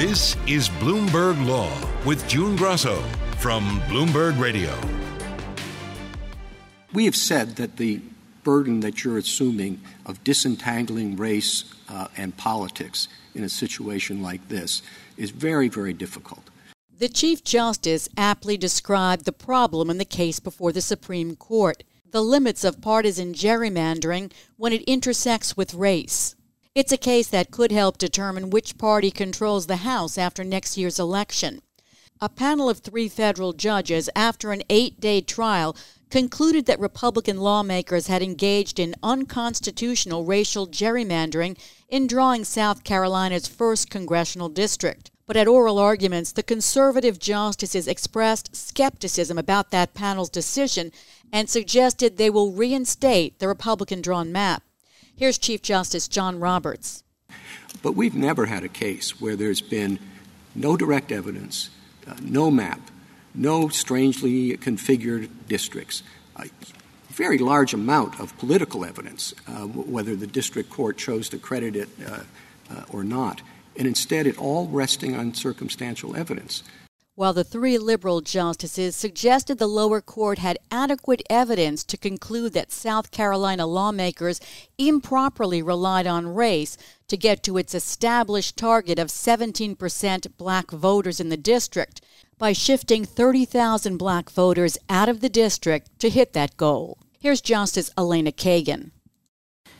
This 0.00 0.34
is 0.46 0.70
Bloomberg 0.70 1.46
Law 1.46 1.70
with 2.06 2.26
June 2.26 2.56
Grasso 2.56 3.02
from 3.36 3.82
Bloomberg 3.82 4.40
Radio. 4.40 4.74
We 6.94 7.04
have 7.04 7.14
said 7.14 7.56
that 7.56 7.76
the 7.76 8.00
burden 8.42 8.80
that 8.80 9.04
you're 9.04 9.18
assuming 9.18 9.82
of 10.06 10.24
disentangling 10.24 11.16
race 11.16 11.64
uh, 11.90 12.08
and 12.16 12.34
politics 12.34 13.08
in 13.34 13.44
a 13.44 13.50
situation 13.50 14.22
like 14.22 14.48
this 14.48 14.80
is 15.18 15.32
very, 15.32 15.68
very 15.68 15.92
difficult. 15.92 16.44
The 16.98 17.10
Chief 17.10 17.44
Justice 17.44 18.08
aptly 18.16 18.56
described 18.56 19.26
the 19.26 19.32
problem 19.32 19.90
in 19.90 19.98
the 19.98 20.06
case 20.06 20.40
before 20.40 20.72
the 20.72 20.80
Supreme 20.80 21.36
Court 21.36 21.84
the 22.10 22.22
limits 22.22 22.64
of 22.64 22.80
partisan 22.80 23.34
gerrymandering 23.34 24.32
when 24.56 24.72
it 24.72 24.80
intersects 24.84 25.58
with 25.58 25.74
race. 25.74 26.36
It's 26.72 26.92
a 26.92 26.96
case 26.96 27.26
that 27.26 27.50
could 27.50 27.72
help 27.72 27.98
determine 27.98 28.50
which 28.50 28.78
party 28.78 29.10
controls 29.10 29.66
the 29.66 29.78
House 29.78 30.16
after 30.16 30.44
next 30.44 30.76
year's 30.76 31.00
election. 31.00 31.62
A 32.20 32.28
panel 32.28 32.68
of 32.68 32.78
three 32.78 33.08
federal 33.08 33.52
judges, 33.52 34.08
after 34.14 34.52
an 34.52 34.62
eight 34.70 35.00
day 35.00 35.20
trial, 35.20 35.76
concluded 36.10 36.66
that 36.66 36.78
Republican 36.78 37.38
lawmakers 37.38 38.06
had 38.06 38.22
engaged 38.22 38.78
in 38.78 38.94
unconstitutional 39.02 40.24
racial 40.24 40.68
gerrymandering 40.68 41.58
in 41.88 42.06
drawing 42.06 42.44
South 42.44 42.84
Carolina's 42.84 43.48
first 43.48 43.90
congressional 43.90 44.48
district. 44.48 45.10
But 45.26 45.36
at 45.36 45.48
oral 45.48 45.78
arguments, 45.78 46.30
the 46.30 46.44
conservative 46.44 47.18
justices 47.18 47.88
expressed 47.88 48.54
skepticism 48.54 49.38
about 49.38 49.72
that 49.72 49.94
panel's 49.94 50.30
decision 50.30 50.92
and 51.32 51.50
suggested 51.50 52.16
they 52.16 52.30
will 52.30 52.52
reinstate 52.52 53.40
the 53.40 53.48
Republican 53.48 54.02
drawn 54.02 54.30
map. 54.30 54.62
Here's 55.20 55.36
Chief 55.36 55.60
Justice 55.60 56.08
John 56.08 56.40
Roberts. 56.40 57.04
But 57.82 57.92
we've 57.92 58.14
never 58.14 58.46
had 58.46 58.64
a 58.64 58.68
case 58.68 59.20
where 59.20 59.36
there's 59.36 59.60
been 59.60 59.98
no 60.54 60.78
direct 60.78 61.12
evidence, 61.12 61.68
uh, 62.08 62.14
no 62.22 62.50
map, 62.50 62.80
no 63.34 63.68
strangely 63.68 64.56
configured 64.56 65.28
districts, 65.46 66.02
a 66.36 66.48
very 67.10 67.36
large 67.36 67.74
amount 67.74 68.18
of 68.18 68.34
political 68.38 68.82
evidence, 68.82 69.34
uh, 69.46 69.66
whether 69.66 70.16
the 70.16 70.26
district 70.26 70.70
court 70.70 70.96
chose 70.96 71.28
to 71.28 71.36
credit 71.36 71.76
it 71.76 71.90
uh, 72.06 72.20
uh 72.70 72.84
or 72.88 73.04
not, 73.04 73.42
and 73.76 73.86
instead 73.86 74.26
it 74.26 74.38
all 74.38 74.68
resting 74.68 75.14
on 75.14 75.34
circumstantial 75.34 76.16
evidence 76.16 76.62
while 77.14 77.32
the 77.32 77.44
three 77.44 77.76
liberal 77.76 78.20
justices 78.20 78.96
suggested 78.96 79.58
the 79.58 79.66
lower 79.66 80.00
court 80.00 80.38
had 80.38 80.58
adequate 80.70 81.22
evidence 81.28 81.84
to 81.84 81.96
conclude 81.96 82.52
that 82.52 82.72
South 82.72 83.10
Carolina 83.10 83.66
lawmakers 83.66 84.40
improperly 84.78 85.62
relied 85.62 86.06
on 86.06 86.34
race 86.34 86.78
to 87.08 87.16
get 87.16 87.42
to 87.42 87.58
its 87.58 87.74
established 87.74 88.56
target 88.56 88.98
of 88.98 89.08
17% 89.08 90.36
black 90.36 90.70
voters 90.70 91.20
in 91.20 91.28
the 91.28 91.36
district 91.36 92.00
by 92.38 92.52
shifting 92.52 93.04
30,000 93.04 93.96
black 93.96 94.30
voters 94.30 94.78
out 94.88 95.08
of 95.08 95.20
the 95.20 95.28
district 95.28 95.98
to 95.98 96.08
hit 96.08 96.32
that 96.32 96.56
goal. 96.56 96.98
Here's 97.18 97.42
Justice 97.42 97.90
Elena 97.98 98.32
Kagan. 98.32 98.92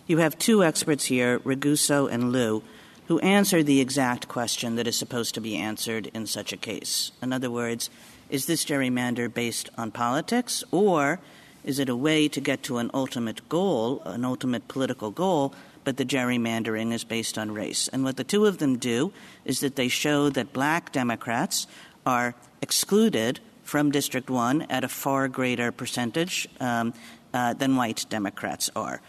You 0.06 0.18
have 0.18 0.38
two 0.38 0.62
experts 0.62 1.06
here, 1.06 1.38
Ragusa 1.38 2.12
and 2.12 2.32
Liu 2.32 2.62
who 3.10 3.18
answer 3.18 3.60
the 3.60 3.80
exact 3.80 4.28
question 4.28 4.76
that 4.76 4.86
is 4.86 4.96
supposed 4.96 5.34
to 5.34 5.40
be 5.40 5.56
answered 5.56 6.08
in 6.14 6.24
such 6.24 6.52
a 6.52 6.56
case. 6.56 7.10
In 7.20 7.32
other 7.32 7.50
words, 7.50 7.90
is 8.30 8.46
this 8.46 8.64
gerrymander 8.64 9.34
based 9.34 9.68
on 9.76 9.90
politics, 9.90 10.62
or 10.70 11.18
is 11.64 11.80
it 11.80 11.88
a 11.88 11.96
way 11.96 12.28
to 12.28 12.40
get 12.40 12.62
to 12.62 12.78
an 12.78 12.88
ultimate 12.94 13.48
goal, 13.48 14.00
an 14.04 14.24
ultimate 14.24 14.68
political 14.68 15.10
goal, 15.10 15.52
but 15.82 15.96
the 15.96 16.04
gerrymandering 16.04 16.92
is 16.92 17.02
based 17.02 17.36
on 17.36 17.50
race? 17.50 17.88
And 17.88 18.04
what 18.04 18.16
the 18.16 18.22
two 18.22 18.46
of 18.46 18.58
them 18.58 18.78
do 18.78 19.12
is 19.44 19.58
that 19.58 19.74
they 19.74 19.88
show 19.88 20.30
that 20.30 20.52
black 20.52 20.92
Democrats 20.92 21.66
are 22.06 22.36
excluded 22.62 23.40
from 23.64 23.90
District 23.90 24.30
1 24.30 24.62
at 24.70 24.84
a 24.84 24.88
far 24.88 25.26
greater 25.26 25.72
percentage 25.72 26.48
um, 26.60 26.94
uh, 27.34 27.54
than 27.54 27.74
white 27.74 28.06
Democrats 28.08 28.70
are. 28.76 29.02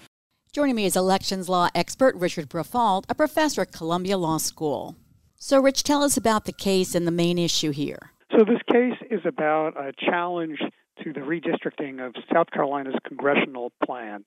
Joining 0.54 0.76
me 0.76 0.84
is 0.84 0.98
elections 0.98 1.48
law 1.48 1.70
expert 1.74 2.14
Richard 2.18 2.50
Briffault, 2.50 3.06
a 3.08 3.16
professor 3.16 3.62
at 3.62 3.72
Columbia 3.72 4.18
Law 4.18 4.36
School. 4.36 4.98
So, 5.38 5.62
Rich, 5.62 5.84
tell 5.84 6.04
us 6.04 6.18
about 6.18 6.44
the 6.44 6.52
case 6.52 6.94
and 6.94 7.08
the 7.08 7.12
main 7.12 7.38
issue 7.38 7.72
here. 7.72 8.12
So, 8.38 8.44
this 8.44 8.60
case 8.70 8.98
is 9.10 9.22
about 9.24 9.78
a 9.78 9.94
challenge 9.94 10.60
to 11.06 11.14
the 11.14 11.22
redistricting 11.22 12.06
of 12.06 12.14
South 12.34 12.52
Carolina's 12.52 12.98
congressional 13.08 13.72
plan 13.82 14.26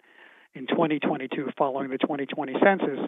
in 0.54 0.66
2022 0.66 1.50
following 1.58 1.90
the 1.90 1.98
2020 1.98 2.54
census. 2.64 3.00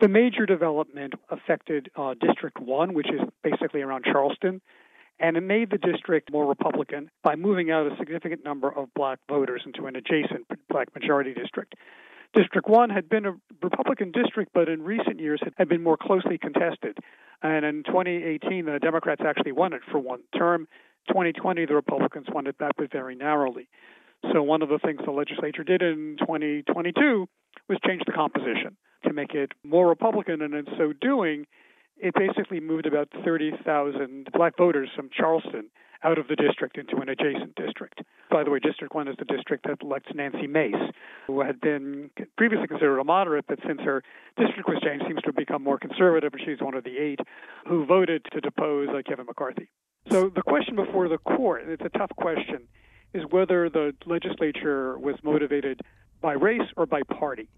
The 0.00 0.08
major 0.08 0.46
development 0.46 1.12
affected 1.28 1.90
uh, 1.96 2.14
District 2.18 2.58
1, 2.58 2.94
which 2.94 3.10
is 3.10 3.20
basically 3.44 3.82
around 3.82 4.06
Charleston, 4.06 4.62
and 5.20 5.36
it 5.36 5.42
made 5.42 5.70
the 5.70 5.76
district 5.76 6.32
more 6.32 6.46
Republican 6.46 7.10
by 7.22 7.36
moving 7.36 7.70
out 7.70 7.92
a 7.92 7.94
significant 7.98 8.42
number 8.42 8.70
of 8.70 8.88
black 8.94 9.18
voters 9.28 9.64
into 9.66 9.84
an 9.86 9.96
adjacent 9.96 10.46
black 10.70 10.88
majority 10.94 11.34
district. 11.34 11.74
District 12.34 12.68
1 12.68 12.90
had 12.90 13.08
been 13.08 13.26
a 13.26 13.34
Republican 13.62 14.12
district, 14.12 14.52
but 14.52 14.68
in 14.68 14.82
recent 14.82 15.18
years 15.18 15.40
had 15.56 15.68
been 15.68 15.82
more 15.82 15.96
closely 15.96 16.38
contested. 16.38 16.98
And 17.42 17.64
in 17.64 17.82
2018, 17.84 18.66
the 18.66 18.78
Democrats 18.78 19.22
actually 19.24 19.52
won 19.52 19.72
it 19.72 19.82
for 19.90 19.98
one 19.98 20.20
term. 20.36 20.68
2020, 21.08 21.66
the 21.66 21.74
Republicans 21.74 22.26
won 22.32 22.46
it 22.46 22.58
back, 22.58 22.72
but 22.76 22.92
very 22.92 23.14
narrowly. 23.14 23.68
So 24.32 24.42
one 24.42 24.62
of 24.62 24.68
the 24.68 24.78
things 24.78 25.00
the 25.04 25.12
legislature 25.12 25.64
did 25.64 25.80
in 25.80 26.16
2022 26.20 27.28
was 27.68 27.78
change 27.86 28.02
the 28.04 28.12
composition 28.12 28.76
to 29.04 29.12
make 29.12 29.34
it 29.34 29.52
more 29.62 29.88
Republican, 29.88 30.42
and 30.42 30.54
in 30.54 30.66
so 30.76 30.92
doing, 30.92 31.46
it 31.96 32.14
basically 32.14 32.60
moved 32.60 32.86
about 32.86 33.08
30,000 33.24 34.28
black 34.32 34.56
voters 34.56 34.90
from 34.94 35.08
Charleston 35.16 35.70
out 36.04 36.18
of 36.18 36.28
the 36.28 36.36
district 36.36 36.78
into 36.78 36.96
an 36.98 37.08
adjacent 37.08 37.54
district. 37.56 38.02
By 38.30 38.44
the 38.44 38.50
way, 38.50 38.58
District 38.58 38.94
1 38.94 39.08
is 39.08 39.16
the 39.18 39.24
district 39.24 39.66
that 39.66 39.82
elects 39.82 40.10
Nancy 40.14 40.46
Mace, 40.46 40.74
who 41.26 41.40
had 41.40 41.60
been 41.60 42.10
previously 42.36 42.68
considered 42.68 42.98
a 42.98 43.04
moderate, 43.04 43.46
but 43.48 43.58
since 43.66 43.80
her 43.80 44.02
district 44.36 44.68
was 44.68 44.78
changed, 44.82 45.04
seems 45.08 45.20
to 45.22 45.28
have 45.28 45.36
become 45.36 45.62
more 45.62 45.78
conservative, 45.78 46.32
and 46.32 46.42
she's 46.44 46.60
one 46.60 46.74
of 46.74 46.84
the 46.84 46.98
eight 46.98 47.20
who 47.66 47.84
voted 47.84 48.24
to 48.32 48.40
depose 48.40 48.88
uh, 48.90 49.02
Kevin 49.06 49.26
McCarthy. 49.26 49.68
So 50.10 50.30
the 50.34 50.42
question 50.42 50.76
before 50.76 51.08
the 51.08 51.18
court, 51.18 51.62
and 51.62 51.72
it's 51.72 51.84
a 51.84 51.98
tough 51.98 52.10
question, 52.16 52.68
is 53.14 53.24
whether 53.30 53.68
the 53.68 53.94
legislature 54.06 54.98
was 54.98 55.16
motivated 55.22 55.80
by 56.20 56.32
race 56.32 56.68
or 56.76 56.86
by 56.86 57.02
party. 57.02 57.48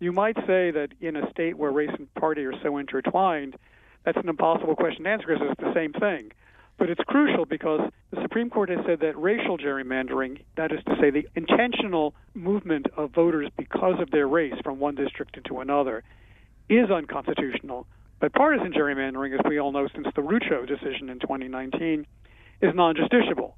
You 0.00 0.12
might 0.12 0.36
say 0.46 0.70
that 0.70 0.88
in 1.00 1.16
a 1.16 1.30
state 1.30 1.58
where 1.58 1.72
race 1.72 1.90
and 1.98 2.12
party 2.14 2.44
are 2.44 2.54
so 2.62 2.76
intertwined, 2.76 3.56
that's 4.04 4.18
an 4.18 4.28
impossible 4.28 4.76
question 4.76 5.04
to 5.04 5.10
answer 5.10 5.26
because 5.26 5.48
it's 5.50 5.60
the 5.60 5.74
same 5.74 5.92
thing. 5.92 6.30
But 6.78 6.90
it's 6.90 7.00
crucial 7.08 7.44
because 7.44 7.80
the 8.12 8.22
Supreme 8.22 8.50
Court 8.50 8.68
has 8.70 8.78
said 8.86 9.00
that 9.00 9.18
racial 9.18 9.58
gerrymandering, 9.58 10.42
that 10.56 10.70
is 10.70 10.78
to 10.86 10.96
say, 11.00 11.10
the 11.10 11.26
intentional 11.34 12.14
movement 12.34 12.86
of 12.96 13.10
voters 13.10 13.50
because 13.56 14.00
of 14.00 14.10
their 14.12 14.28
race 14.28 14.54
from 14.62 14.78
one 14.78 14.94
district 14.94 15.36
into 15.36 15.60
another, 15.60 16.04
is 16.68 16.88
unconstitutional. 16.90 17.86
But 18.20 18.32
partisan 18.32 18.72
gerrymandering, 18.72 19.34
as 19.34 19.40
we 19.48 19.58
all 19.58 19.72
know 19.72 19.88
since 19.92 20.06
the 20.14 20.22
Rucho 20.22 20.66
decision 20.66 21.08
in 21.08 21.18
2019, 21.18 22.06
is 22.62 22.74
non 22.74 22.94
justiciable. 22.94 23.54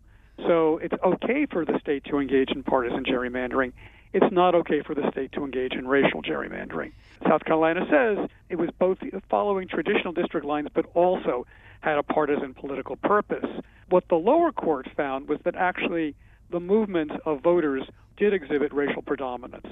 So 0.46 0.78
it's 0.78 0.94
okay 1.04 1.46
for 1.50 1.66
the 1.66 1.78
state 1.80 2.04
to 2.04 2.18
engage 2.18 2.50
in 2.50 2.62
partisan 2.62 3.04
gerrymandering. 3.04 3.72
It's 4.12 4.32
not 4.32 4.54
okay 4.56 4.82
for 4.82 4.94
the 4.94 5.08
state 5.12 5.32
to 5.32 5.44
engage 5.44 5.72
in 5.72 5.86
racial 5.86 6.20
gerrymandering. 6.22 6.92
South 7.28 7.44
Carolina 7.44 7.86
says 7.88 8.28
it 8.48 8.56
was 8.56 8.70
both 8.78 8.98
following 9.28 9.68
traditional 9.68 10.12
district 10.12 10.44
lines, 10.44 10.68
but 10.74 10.86
also 10.94 11.46
had 11.80 11.96
a 11.96 12.02
partisan 12.02 12.54
political 12.54 12.96
purpose. 12.96 13.46
What 13.88 14.04
the 14.08 14.16
lower 14.16 14.50
court 14.52 14.88
found 14.96 15.28
was 15.28 15.38
that 15.44 15.54
actually 15.54 16.14
the 16.50 16.60
movement 16.60 17.12
of 17.24 17.40
voters 17.40 17.84
did 18.16 18.34
exhibit 18.34 18.72
racial 18.72 19.02
predominance. 19.02 19.66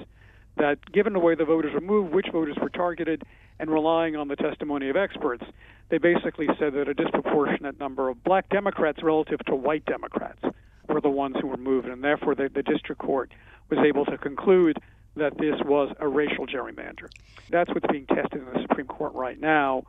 That 0.55 0.79
given 0.91 1.13
the 1.13 1.19
way 1.19 1.35
the 1.35 1.45
voters 1.45 1.73
were 1.73 1.81
moved, 1.81 2.13
which 2.13 2.27
voters 2.31 2.57
were 2.61 2.69
targeted, 2.69 3.23
and 3.59 3.69
relying 3.69 4.15
on 4.15 4.29
the 4.29 4.35
testimony 4.37 4.89
of 4.89 4.95
experts, 4.95 5.43
they 5.89 5.97
basically 5.97 6.47
said 6.57 6.73
that 6.73 6.87
a 6.87 6.93
disproportionate 6.93 7.79
number 7.79 8.07
of 8.07 8.23
black 8.23 8.49
Democrats 8.49 9.03
relative 9.03 9.39
to 9.45 9.55
white 9.55 9.85
Democrats 9.85 10.41
were 10.87 11.01
the 11.01 11.09
ones 11.09 11.35
who 11.41 11.47
were 11.47 11.57
moved, 11.57 11.87
and 11.87 12.03
therefore 12.03 12.35
the, 12.35 12.49
the 12.53 12.63
district 12.63 13.01
court 13.01 13.31
was 13.69 13.79
able 13.85 14.05
to 14.05 14.17
conclude 14.17 14.77
that 15.15 15.37
this 15.37 15.55
was 15.65 15.93
a 15.99 16.07
racial 16.07 16.47
gerrymander. 16.47 17.09
That's 17.49 17.69
what's 17.69 17.87
being 17.87 18.05
tested 18.05 18.41
in 18.41 18.45
the 18.45 18.61
Supreme 18.61 18.87
Court 18.87 19.13
right 19.13 19.39
now. 19.39 19.83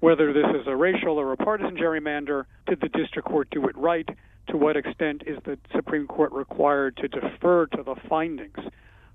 Whether 0.00 0.32
this 0.32 0.46
is 0.60 0.66
a 0.66 0.74
racial 0.74 1.18
or 1.18 1.32
a 1.32 1.36
partisan 1.36 1.76
gerrymander, 1.76 2.44
did 2.66 2.80
the 2.80 2.88
district 2.88 3.28
court 3.28 3.48
do 3.50 3.66
it 3.68 3.76
right? 3.76 4.08
To 4.48 4.56
what 4.56 4.76
extent 4.76 5.22
is 5.26 5.38
the 5.44 5.58
Supreme 5.74 6.08
Court 6.08 6.32
required 6.32 6.96
to 6.96 7.08
defer 7.08 7.66
to 7.66 7.82
the 7.84 7.94
findings 8.08 8.58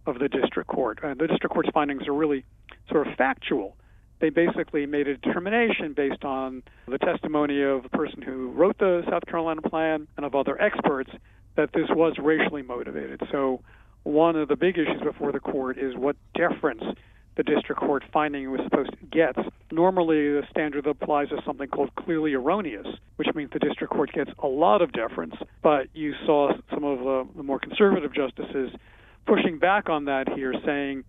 of 0.06 0.20
the 0.20 0.30
district 0.30 0.70
court? 0.70 1.00
Uh, 1.04 1.14
the 1.14 1.28
district 1.28 1.54
court's 1.54 1.70
findings 1.74 2.08
are 2.08 2.14
really 2.14 2.46
sort 2.90 3.08
of 3.08 3.16
factual. 3.16 3.76
They 4.20 4.30
basically 4.30 4.86
made 4.86 5.08
a 5.08 5.18
determination 5.18 5.94
based 5.94 6.24
on 6.24 6.64
the 6.88 6.98
testimony 6.98 7.62
of 7.62 7.84
the 7.84 7.90
person 7.90 8.22
who 8.22 8.52
wrote 8.52 8.78
the 8.78 9.04
South 9.10 9.26
Carolina 9.26 9.62
plan 9.62 10.08
and 10.16 10.26
of 10.26 10.34
other 10.34 10.60
experts 10.62 11.12
that 11.56 11.74
this 11.74 11.88
was 11.90 12.14
racially 12.18 12.62
motivated. 12.62 13.22
So 13.32 13.62
one 14.08 14.38
of 14.38 14.48
the 14.48 14.56
big 14.56 14.78
issues 14.78 15.02
before 15.04 15.32
the 15.34 15.40
court 15.40 15.78
is 15.78 15.96
what 15.96 16.16
deference 16.34 16.84
the 17.36 17.44
district 17.44 17.80
court 17.80 18.04
finding 18.12 18.50
was 18.50 18.62
supposed 18.64 18.90
to 18.92 19.06
get. 19.12 19.36
Normally, 19.72 20.32
the 20.32 20.44
standard 20.50 20.86
that 20.86 20.92
applies 20.92 21.28
is 21.32 21.40
something 21.46 21.68
called 21.68 21.94
clearly 21.96 22.34
erroneous, 22.34 22.88
which 23.18 23.28
means 23.36 23.52
the 23.52 23.60
district 23.60 23.94
court 23.94 24.12
gets 24.12 24.32
a 24.40 24.48
lot 24.48 24.82
of 24.82 24.92
deference. 24.94 25.36
But 25.62 25.88
you 25.94 26.14
saw 26.26 26.54
some 26.74 26.84
of 26.84 27.00
the, 27.36 27.44
more 27.44 27.60
conservative 27.60 28.14
justices 28.14 28.72
pushing 29.28 29.60
back 29.60 29.90
on 29.90 30.06
that 30.06 30.30
here, 30.34 30.54
saying 30.66 31.04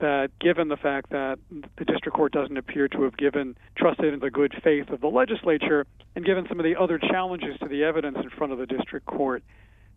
that 0.00 0.30
given 0.40 0.68
the 0.68 0.76
fact 0.76 1.10
that 1.10 1.38
the 1.50 1.84
district 1.84 2.16
court 2.16 2.32
doesn't 2.32 2.56
appear 2.56 2.88
to 2.88 3.02
have 3.04 3.16
given 3.16 3.56
trusted 3.76 4.12
in 4.12 4.20
the 4.20 4.30
good 4.30 4.54
faith 4.64 4.90
of 4.90 5.00
the 5.00 5.06
legislature, 5.06 5.86
and 6.16 6.26
given 6.26 6.46
some 6.48 6.58
of 6.58 6.64
the 6.64 6.74
other 6.76 6.98
challenges 6.98 7.58
to 7.60 7.68
the 7.68 7.84
evidence 7.84 8.18
in 8.20 8.28
front 8.30 8.52
of 8.52 8.58
the 8.58 8.66
district 8.66 9.06
court, 9.06 9.42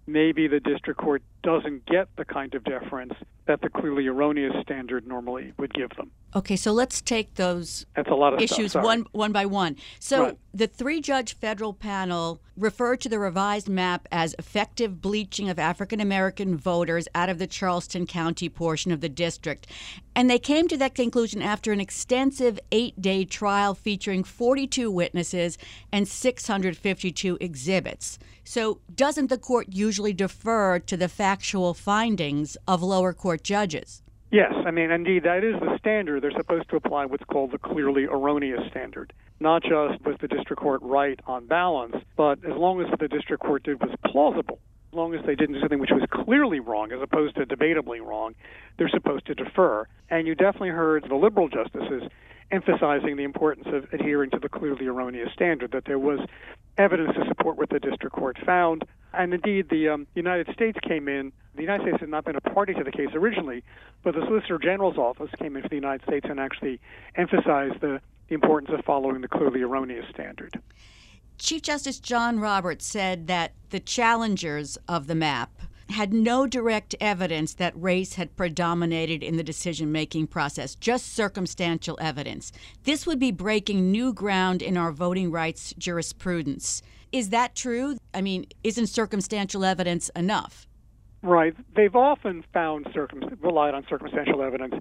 maybe 0.06 0.48
the 0.48 0.60
district 0.60 1.00
court 1.00 1.24
doesn't 1.44 1.86
get 1.86 2.08
the 2.16 2.26
kind 2.26 2.56
of 2.56 2.64
deference 2.64 3.14
that 3.46 3.62
the 3.62 3.70
clearly 3.70 4.08
erroneous 4.08 4.54
standard 4.64 5.06
normally 5.06 5.52
would 5.58 5.74
give 5.74 5.90
them. 5.98 6.10
Okay, 6.36 6.56
so 6.56 6.72
let's 6.72 7.02
take 7.02 7.36
those 7.36 7.86
That's 7.96 8.10
a 8.10 8.16
lot 8.16 8.34
of 8.34 8.42
issues 8.42 8.72
stuff, 8.72 8.84
one 8.84 9.06
one 9.12 9.32
by 9.32 9.46
one. 9.46 9.76
So 10.00 10.24
Right. 10.24 10.38
the 10.54 10.68
three 10.68 11.02
judge 11.02 11.36
federal 11.36 11.74
panel 11.74 12.42
referred 12.58 13.02
to 13.02 13.10
the 13.10 13.20
revised 13.20 13.68
map 13.68 14.08
as 14.12 14.34
effective 14.40 15.02
bleaching 15.02 15.50
of 15.50 15.60
African 15.60 16.00
American 16.00 16.56
voters 16.56 17.08
out 17.14 17.30
of 17.30 17.38
the 17.38 17.46
Charleston 17.48 18.08
County 18.08 18.48
portion 18.48 18.92
of 18.92 19.02
the 19.02 19.10
district. 19.10 19.68
And 20.16 20.30
they 20.30 20.40
came 20.40 20.68
to 20.70 20.78
that 20.78 20.96
conclusion 20.96 21.42
after 21.42 21.72
an 21.72 21.82
extensive 21.82 22.60
eight 22.72 23.00
day 23.02 23.26
trial 23.26 23.76
featuring 23.76 24.24
42 24.24 24.90
witnesses 24.90 25.58
and 25.92 26.08
652 26.08 27.38
exhibits. 27.42 28.18
So, 28.46 28.80
doesn't 28.94 29.30
the 29.30 29.38
court 29.38 29.68
usually 29.72 30.14
defer 30.14 30.80
to 30.80 30.98
the 30.98 31.08
factual 31.34 31.74
findings 31.74 32.56
of 32.68 32.84
lower 32.84 33.12
court 33.12 33.44
judges? 33.44 34.04
Yes, 34.30 34.54
I 34.68 34.70
mean, 34.70 34.92
indeed, 34.92 35.24
that 35.24 35.44
is 35.44 35.60
the 35.60 35.80
standard. 35.80 36.22
They're 36.22 36.38
supposed 36.38 36.70
to 36.70 36.76
apply 36.76 37.08
what's 37.08 37.24
called 37.24 37.52
the 37.52 37.58
clearly 37.58 38.04
erroneous 38.04 38.62
standard. 38.70 39.14
Not 39.40 39.64
just 39.64 40.06
was 40.06 40.16
the 40.22 40.28
district 40.28 40.62
court 40.62 40.82
right 40.84 41.20
on 41.26 41.48
balance, 41.48 41.96
but 42.16 42.38
as 42.46 42.56
long 42.56 42.82
as 42.82 42.90
what 42.92 43.00
the 43.00 43.08
district 43.08 43.42
court 43.42 43.64
did 43.64 43.82
was 43.82 43.90
plausible, 44.06 44.60
as 44.92 44.96
long 44.96 45.16
as 45.16 45.26
they 45.26 45.34
didn't 45.34 45.56
do 45.56 45.62
something 45.62 45.80
which 45.80 45.90
was 45.90 46.08
clearly 46.12 46.60
wrong 46.60 46.92
as 46.92 47.02
opposed 47.02 47.34
to 47.38 47.48
debatably 47.48 48.00
wrong, 48.00 48.36
they're 48.78 48.90
supposed 48.90 49.26
to 49.26 49.34
defer. 49.34 49.88
And 50.12 50.28
you 50.28 50.36
definitely 50.36 50.70
heard 50.70 51.04
the 51.10 51.16
liberal 51.16 51.50
justices 51.50 52.04
emphasizing 52.52 53.18
the 53.18 53.24
importance 53.24 53.66
of 53.74 53.92
adhering 53.92 54.30
to 54.30 54.38
the 54.38 54.50
clearly 54.50 54.86
erroneous 54.86 55.34
standard, 55.34 55.72
that 55.72 55.86
there 55.86 55.98
was 55.98 56.20
evidence 56.78 57.16
to 57.16 57.26
support 57.28 57.58
what 57.58 57.72
the 57.72 57.80
district 57.80 58.16
court 58.16 58.38
found. 58.46 58.84
And 59.14 59.34
indeed, 59.34 59.70
the 59.70 59.90
um, 59.90 60.08
United 60.16 60.54
States 60.54 60.78
came 60.88 61.08
in. 61.08 61.32
The 61.56 61.62
United 61.62 61.84
States 61.84 62.00
had 62.00 62.10
not 62.10 62.26
been 62.26 62.36
a 62.36 62.42
party 62.42 62.74
to 62.74 62.84
the 62.84 62.92
case 62.92 63.10
originally, 63.14 63.64
but 64.04 64.16
the 64.16 64.22
Solicitor 64.26 64.58
General's 64.58 64.98
office 64.98 65.30
came 65.38 65.56
in 65.56 65.62
for 65.62 65.70
the 65.70 65.76
United 65.76 66.04
States 66.08 66.26
and 66.28 66.40
actually 66.40 66.80
emphasized 67.16 67.80
the, 67.80 68.02
the 68.28 68.34
importance 68.34 68.72
of 68.78 68.84
following 68.86 69.22
the 69.22 69.28
clearly 69.28 69.62
erroneous 69.62 70.06
standard. 70.10 70.60
Chief 71.38 71.62
Justice 71.62 72.00
John 72.00 72.40
Roberts 72.40 72.86
said 72.86 73.28
that 73.28 73.54
the 73.70 73.80
challengers 73.80 74.78
of 74.88 75.08
the 75.08 75.16
map 75.16 75.52
had 75.90 76.14
no 76.14 76.48
direct 76.48 76.96
evidence 77.00 77.54
that 77.54 77.74
race 77.76 78.16
had 78.16 78.36
predominated 78.36 79.22
in 79.22 79.38
the 79.38 79.44
decision 79.44 79.92
making 79.92 80.28
process, 80.28 80.76
just 80.76 81.14
circumstantial 81.14 81.98
evidence. 82.02 82.52
This 82.84 83.06
would 83.06 83.20
be 83.20 83.32
breaking 83.32 83.92
new 83.92 84.14
ground 84.14 84.62
in 84.62 84.78
our 84.78 84.92
voting 84.92 85.30
rights 85.30 85.74
jurisprudence. 85.78 86.82
Is 87.14 87.30
that 87.30 87.56
true? 87.56 87.98
I 88.14 88.22
mean, 88.22 88.48
isn't 88.64 88.88
circumstantial 88.88 89.64
evidence 89.64 90.10
enough? 90.16 90.68
Right. 91.22 91.56
They've 91.76 91.96
often 91.96 92.44
found 92.52 92.88
circum- 92.92 93.38
relied 93.40 93.76
on 93.76 93.86
circumstantial 93.88 94.42
evidence, 94.42 94.74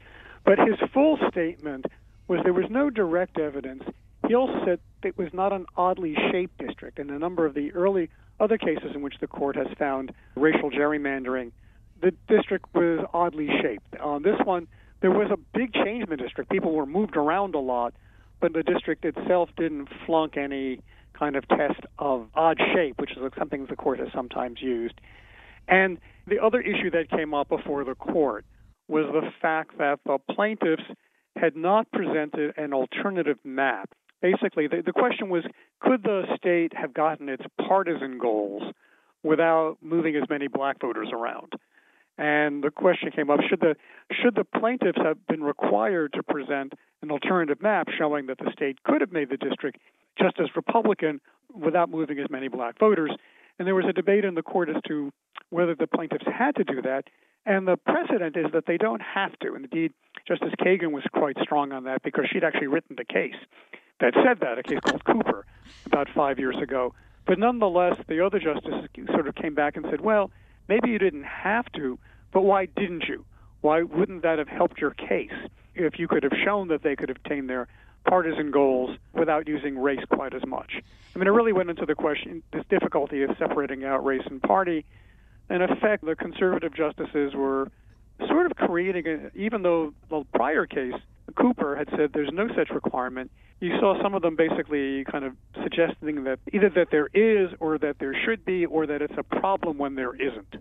but 0.44 0.58
his 0.58 0.76
full 0.92 1.18
statement 1.30 1.86
was 2.26 2.40
there 2.42 2.54
was 2.54 2.70
no 2.70 2.88
direct 2.88 3.38
evidence. 3.38 3.84
He 4.26 4.34
also 4.34 4.64
said 4.64 4.80
it 5.04 5.18
was 5.18 5.28
not 5.34 5.52
an 5.52 5.66
oddly 5.76 6.16
shaped 6.30 6.56
district. 6.56 6.98
In 6.98 7.10
a 7.10 7.18
number 7.18 7.44
of 7.44 7.52
the 7.52 7.70
early 7.74 8.08
other 8.40 8.56
cases 8.56 8.92
in 8.94 9.02
which 9.02 9.16
the 9.20 9.26
court 9.26 9.54
has 9.56 9.68
found 9.78 10.12
racial 10.34 10.70
gerrymandering, 10.70 11.52
the 12.00 12.12
district 12.28 12.74
was 12.74 13.06
oddly 13.12 13.48
shaped. 13.60 13.94
On 14.00 14.22
this 14.22 14.40
one, 14.44 14.66
there 15.00 15.10
was 15.10 15.30
a 15.30 15.36
big 15.36 15.74
change 15.74 16.04
in 16.04 16.08
the 16.08 16.16
district. 16.16 16.50
People 16.50 16.72
were 16.72 16.86
moved 16.86 17.16
around 17.16 17.54
a 17.54 17.58
lot, 17.58 17.92
but 18.40 18.54
the 18.54 18.62
district 18.62 19.04
itself 19.04 19.50
didn't 19.56 19.88
flunk 20.06 20.38
any 20.38 20.80
kind 21.22 21.36
of 21.36 21.46
test 21.46 21.80
of 22.00 22.26
odd 22.34 22.58
shape, 22.74 22.98
which 22.98 23.12
is 23.12 23.18
something 23.38 23.64
the 23.70 23.76
court 23.76 24.00
has 24.00 24.08
sometimes 24.12 24.60
used. 24.60 24.94
And 25.68 25.98
the 26.26 26.40
other 26.42 26.60
issue 26.60 26.90
that 26.90 27.08
came 27.10 27.32
up 27.32 27.48
before 27.48 27.84
the 27.84 27.94
court 27.94 28.44
was 28.88 29.06
the 29.12 29.30
fact 29.40 29.78
that 29.78 30.00
the 30.04 30.18
plaintiffs 30.34 30.82
had 31.36 31.54
not 31.54 31.86
presented 31.92 32.54
an 32.56 32.72
alternative 32.72 33.38
map. 33.44 33.90
Basically, 34.20 34.66
the, 34.66 34.82
the 34.84 34.92
question 34.92 35.28
was 35.28 35.44
could 35.80 36.02
the 36.02 36.22
state 36.36 36.72
have 36.74 36.92
gotten 36.92 37.28
its 37.28 37.44
partisan 37.68 38.18
goals 38.18 38.64
without 39.22 39.76
moving 39.80 40.16
as 40.16 40.28
many 40.28 40.48
black 40.48 40.80
voters 40.80 41.08
around? 41.12 41.52
And 42.18 42.64
the 42.64 42.70
question 42.70 43.12
came 43.14 43.30
up 43.30 43.38
should 43.48 43.60
the 43.60 43.76
should 44.10 44.34
the 44.34 44.44
plaintiffs 44.58 44.98
have 44.98 45.24
been 45.28 45.44
required 45.44 46.14
to 46.14 46.22
present 46.24 46.72
an 47.00 47.12
alternative 47.12 47.62
map 47.62 47.86
showing 47.96 48.26
that 48.26 48.38
the 48.38 48.50
state 48.52 48.82
could 48.82 49.00
have 49.00 49.12
made 49.12 49.30
the 49.30 49.36
district 49.36 49.78
just 50.18 50.38
as 50.40 50.48
Republican 50.56 51.20
without 51.54 51.90
moving 51.90 52.18
as 52.18 52.30
many 52.30 52.48
black 52.48 52.78
voters? 52.78 53.10
And 53.58 53.66
there 53.66 53.74
was 53.74 53.84
a 53.88 53.92
debate 53.92 54.24
in 54.24 54.34
the 54.34 54.42
court 54.42 54.68
as 54.68 54.76
to 54.88 55.12
whether 55.50 55.74
the 55.74 55.86
plaintiffs 55.86 56.24
had 56.26 56.56
to 56.56 56.64
do 56.64 56.82
that. 56.82 57.04
And 57.44 57.66
the 57.66 57.76
precedent 57.76 58.36
is 58.36 58.46
that 58.52 58.66
they 58.66 58.76
don't 58.76 59.02
have 59.02 59.38
to. 59.40 59.54
And 59.54 59.64
indeed, 59.64 59.92
Justice 60.26 60.54
Kagan 60.60 60.92
was 60.92 61.02
quite 61.12 61.36
strong 61.42 61.72
on 61.72 61.84
that 61.84 62.02
because 62.02 62.26
she'd 62.32 62.44
actually 62.44 62.68
written 62.68 62.96
the 62.96 63.04
case 63.04 63.34
that 64.00 64.14
said 64.24 64.40
that, 64.40 64.58
a 64.58 64.62
case 64.62 64.80
called 64.84 65.04
Cooper, 65.04 65.46
about 65.86 66.08
five 66.14 66.38
years 66.38 66.56
ago. 66.60 66.94
But 67.26 67.38
nonetheless, 67.38 67.96
the 68.08 68.24
other 68.24 68.38
justices 68.38 68.88
sort 69.12 69.28
of 69.28 69.34
came 69.34 69.54
back 69.54 69.76
and 69.76 69.86
said, 69.90 70.00
well, 70.00 70.30
maybe 70.68 70.90
you 70.90 70.98
didn't 70.98 71.24
have 71.24 71.70
to, 71.72 71.98
but 72.32 72.42
why 72.42 72.66
didn't 72.66 73.04
you? 73.08 73.24
Why 73.60 73.82
wouldn't 73.82 74.22
that 74.22 74.38
have 74.38 74.48
helped 74.48 74.80
your 74.80 74.90
case 74.90 75.30
if 75.74 75.98
you 75.98 76.08
could 76.08 76.24
have 76.24 76.32
shown 76.44 76.68
that 76.68 76.82
they 76.82 76.96
could 76.96 77.10
obtain 77.10 77.46
their 77.46 77.68
partisan 78.04 78.50
goals 78.50 78.96
without 79.12 79.48
using 79.48 79.78
race 79.78 80.04
quite 80.10 80.34
as 80.34 80.44
much? 80.46 80.72
I 81.14 81.18
mean, 81.18 81.28
it 81.28 81.30
really 81.30 81.52
went 81.52 81.70
into 81.70 81.86
the 81.86 81.94
question, 81.94 82.42
this 82.52 82.64
difficulty 82.68 83.22
of 83.22 83.30
separating 83.38 83.84
out 83.84 84.04
race 84.04 84.26
and 84.26 84.40
party. 84.42 84.84
In 85.50 85.62
effect, 85.62 86.04
the 86.04 86.16
conservative 86.16 86.74
justices 86.74 87.34
were 87.34 87.70
sort 88.26 88.46
of 88.46 88.56
creating, 88.56 89.06
a, 89.06 89.30
even 89.34 89.62
though 89.62 89.92
the 90.08 90.24
prior 90.34 90.66
case, 90.66 90.94
Cooper 91.36 91.76
had 91.76 91.88
said 91.96 92.12
there's 92.12 92.32
no 92.32 92.48
such 92.54 92.70
requirement, 92.70 93.30
you 93.60 93.78
saw 93.78 94.00
some 94.02 94.14
of 94.14 94.22
them 94.22 94.36
basically 94.36 95.04
kind 95.04 95.24
of 95.24 95.34
suggesting 95.62 96.24
that 96.24 96.38
either 96.52 96.68
that 96.70 96.88
there 96.90 97.08
is 97.14 97.50
or 97.60 97.78
that 97.78 97.98
there 97.98 98.14
should 98.24 98.44
be 98.44 98.66
or 98.66 98.86
that 98.86 99.02
it's 99.02 99.14
a 99.16 99.22
problem 99.22 99.78
when 99.78 99.94
there 99.94 100.14
isn't. 100.14 100.56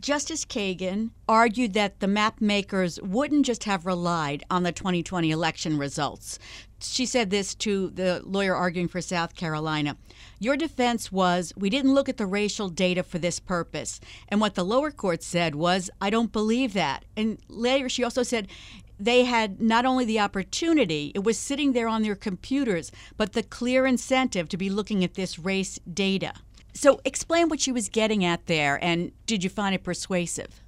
Justice 0.00 0.44
Kagan 0.44 1.10
argued 1.28 1.72
that 1.72 2.00
the 2.00 2.06
map 2.06 2.40
makers 2.40 3.00
wouldn't 3.00 3.46
just 3.46 3.64
have 3.64 3.86
relied 3.86 4.44
on 4.50 4.62
the 4.62 4.72
2020 4.72 5.30
election 5.30 5.78
results. 5.78 6.38
She 6.80 7.06
said 7.06 7.30
this 7.30 7.54
to 7.56 7.88
the 7.90 8.20
lawyer 8.24 8.54
arguing 8.54 8.88
for 8.88 9.00
South 9.00 9.34
Carolina. 9.36 9.96
Your 10.38 10.56
defense 10.56 11.10
was 11.10 11.52
we 11.56 11.70
didn't 11.70 11.94
look 11.94 12.08
at 12.08 12.18
the 12.18 12.26
racial 12.26 12.68
data 12.68 13.02
for 13.02 13.18
this 13.18 13.40
purpose. 13.40 13.98
And 14.28 14.40
what 14.40 14.54
the 14.54 14.64
lower 14.64 14.90
court 14.90 15.22
said 15.22 15.54
was, 15.54 15.88
I 16.00 16.10
don't 16.10 16.32
believe 16.32 16.74
that. 16.74 17.04
And 17.16 17.38
later 17.48 17.88
she 17.88 18.04
also 18.04 18.22
said, 18.22 18.48
they 18.98 19.24
had 19.24 19.60
not 19.60 19.86
only 19.86 20.04
the 20.04 20.20
opportunity, 20.20 21.12
it 21.14 21.24
was 21.24 21.38
sitting 21.38 21.72
there 21.72 21.88
on 21.88 22.02
their 22.02 22.16
computers, 22.16 22.90
but 23.16 23.32
the 23.32 23.42
clear 23.42 23.86
incentive 23.86 24.48
to 24.50 24.56
be 24.56 24.70
looking 24.70 25.04
at 25.04 25.14
this 25.14 25.38
race 25.38 25.78
data. 25.92 26.34
So 26.76 27.00
explain 27.06 27.48
what 27.48 27.58
she 27.58 27.72
was 27.72 27.88
getting 27.88 28.22
at 28.22 28.46
there, 28.46 28.78
and 28.84 29.10
did 29.24 29.42
you 29.42 29.48
find 29.48 29.74
it 29.74 29.82
persuasive? 29.82 30.60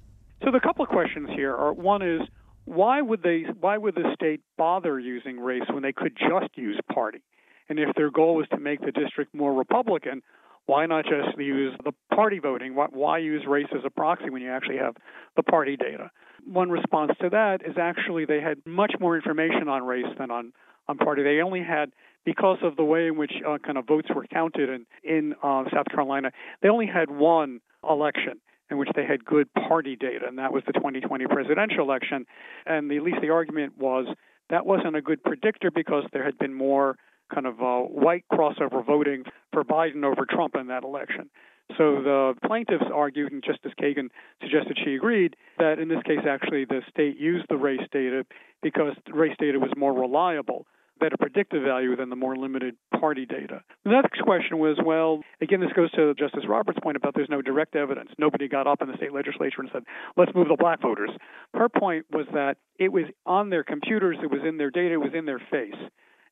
So 0.43 0.49
the 0.51 0.59
couple 0.59 0.83
of 0.83 0.89
questions 0.89 1.29
here 1.35 1.55
are 1.55 1.71
one 1.71 2.01
is 2.01 2.21
why 2.65 2.99
would 2.99 3.21
they 3.21 3.45
why 3.59 3.77
would 3.77 3.93
the 3.93 4.11
state 4.15 4.41
bother 4.57 4.99
using 4.99 5.39
race 5.39 5.63
when 5.71 5.83
they 5.83 5.93
could 5.93 6.17
just 6.17 6.57
use 6.57 6.79
party? 6.91 7.21
And 7.69 7.77
if 7.77 7.95
their 7.95 8.09
goal 8.09 8.35
was 8.35 8.47
to 8.49 8.57
make 8.57 8.81
the 8.81 8.91
district 8.91 9.35
more 9.35 9.53
Republican, 9.53 10.23
why 10.65 10.87
not 10.87 11.05
just 11.05 11.37
use 11.37 11.75
the 11.83 11.93
party 12.15 12.39
voting? 12.39 12.73
Why, 12.73 12.87
why 12.89 13.17
use 13.19 13.45
race 13.47 13.67
as 13.75 13.81
a 13.85 13.91
proxy 13.91 14.31
when 14.31 14.41
you 14.41 14.51
actually 14.51 14.77
have 14.77 14.95
the 15.35 15.43
party 15.43 15.77
data? 15.77 16.09
One 16.43 16.71
response 16.71 17.11
to 17.21 17.29
that 17.29 17.61
is 17.63 17.77
actually 17.79 18.25
they 18.25 18.41
had 18.41 18.57
much 18.65 18.93
more 18.99 19.15
information 19.15 19.67
on 19.67 19.83
race 19.83 20.11
than 20.17 20.31
on, 20.31 20.53
on 20.87 20.97
party. 20.97 21.21
They 21.21 21.41
only 21.41 21.61
had, 21.61 21.91
because 22.29 22.59
of 22.61 22.75
the 22.75 22.83
way 22.83 23.07
in 23.07 23.17
which 23.17 23.31
uh, 23.47 23.57
kind 23.57 23.75
of 23.75 23.87
votes 23.87 24.07
were 24.13 24.23
counted 24.27 24.69
in, 24.69 24.85
in 25.03 25.33
uh, 25.41 25.63
South 25.73 25.87
Carolina, 25.89 26.29
they 26.61 26.69
only 26.69 26.85
had 26.85 27.09
one 27.09 27.59
election 27.89 28.39
in 28.69 28.77
which 28.77 28.89
they 28.95 29.03
had 29.03 29.25
good 29.25 29.51
party 29.67 29.95
data, 29.95 30.27
and 30.27 30.37
that 30.37 30.53
was 30.53 30.61
the 30.67 30.73
2020 30.73 31.25
presidential 31.25 31.81
election. 31.81 32.27
And 32.67 32.91
the, 32.91 32.97
at 32.97 33.03
least 33.03 33.17
the 33.19 33.31
argument 33.31 33.79
was 33.79 34.05
that 34.51 34.63
wasn't 34.63 34.95
a 34.95 35.01
good 35.01 35.23
predictor 35.23 35.71
because 35.71 36.03
there 36.13 36.23
had 36.23 36.37
been 36.37 36.53
more 36.53 36.97
kind 37.33 37.47
of 37.47 37.59
uh, 37.61 37.79
white 37.79 38.25
crossover 38.31 38.85
voting 38.85 39.23
for 39.51 39.63
Biden 39.63 40.03
over 40.03 40.27
Trump 40.29 40.55
in 40.55 40.67
that 40.67 40.83
election. 40.83 41.31
So 41.79 42.03
the 42.03 42.35
plaintiffs 42.45 42.85
argued, 42.93 43.31
and 43.31 43.43
Justice 43.43 43.73
Kagan 43.81 44.09
suggested 44.39 44.77
she 44.85 44.93
agreed, 44.93 45.35
that 45.57 45.79
in 45.79 45.87
this 45.87 46.03
case, 46.05 46.25
actually, 46.29 46.65
the 46.65 46.81
state 46.91 47.17
used 47.17 47.45
the 47.49 47.57
race 47.57 47.87
data 47.91 48.23
because 48.61 48.93
race 49.11 49.35
data 49.39 49.57
was 49.57 49.71
more 49.75 49.93
reliable, 49.93 50.67
better 50.99 51.17
predictive 51.17 51.63
value 51.63 51.95
than 51.95 52.09
the 52.09 52.15
more 52.15 52.35
limited 52.35 52.75
party 52.99 53.25
data. 53.25 53.61
The 53.83 53.91
next 53.91 54.21
question 54.21 54.59
was 54.59 54.77
well, 54.83 55.21
again, 55.41 55.59
this 55.59 55.71
goes 55.75 55.91
to 55.91 56.13
Justice 56.13 56.43
Roberts' 56.47 56.79
point 56.81 56.97
about 56.97 57.15
there's 57.15 57.29
no 57.29 57.41
direct 57.41 57.75
evidence. 57.75 58.09
Nobody 58.17 58.47
got 58.47 58.67
up 58.67 58.81
in 58.81 58.87
the 58.87 58.97
state 58.97 59.13
legislature 59.13 59.61
and 59.61 59.69
said, 59.71 59.83
let's 60.17 60.33
move 60.35 60.47
the 60.47 60.57
black 60.59 60.81
voters. 60.81 61.11
Her 61.53 61.69
point 61.69 62.05
was 62.11 62.25
that 62.33 62.57
it 62.77 62.91
was 62.91 63.05
on 63.25 63.49
their 63.49 63.63
computers, 63.63 64.17
it 64.21 64.31
was 64.31 64.41
in 64.47 64.57
their 64.57 64.71
data, 64.71 64.93
it 64.93 64.97
was 64.97 65.13
in 65.13 65.25
their 65.25 65.41
face, 65.51 65.79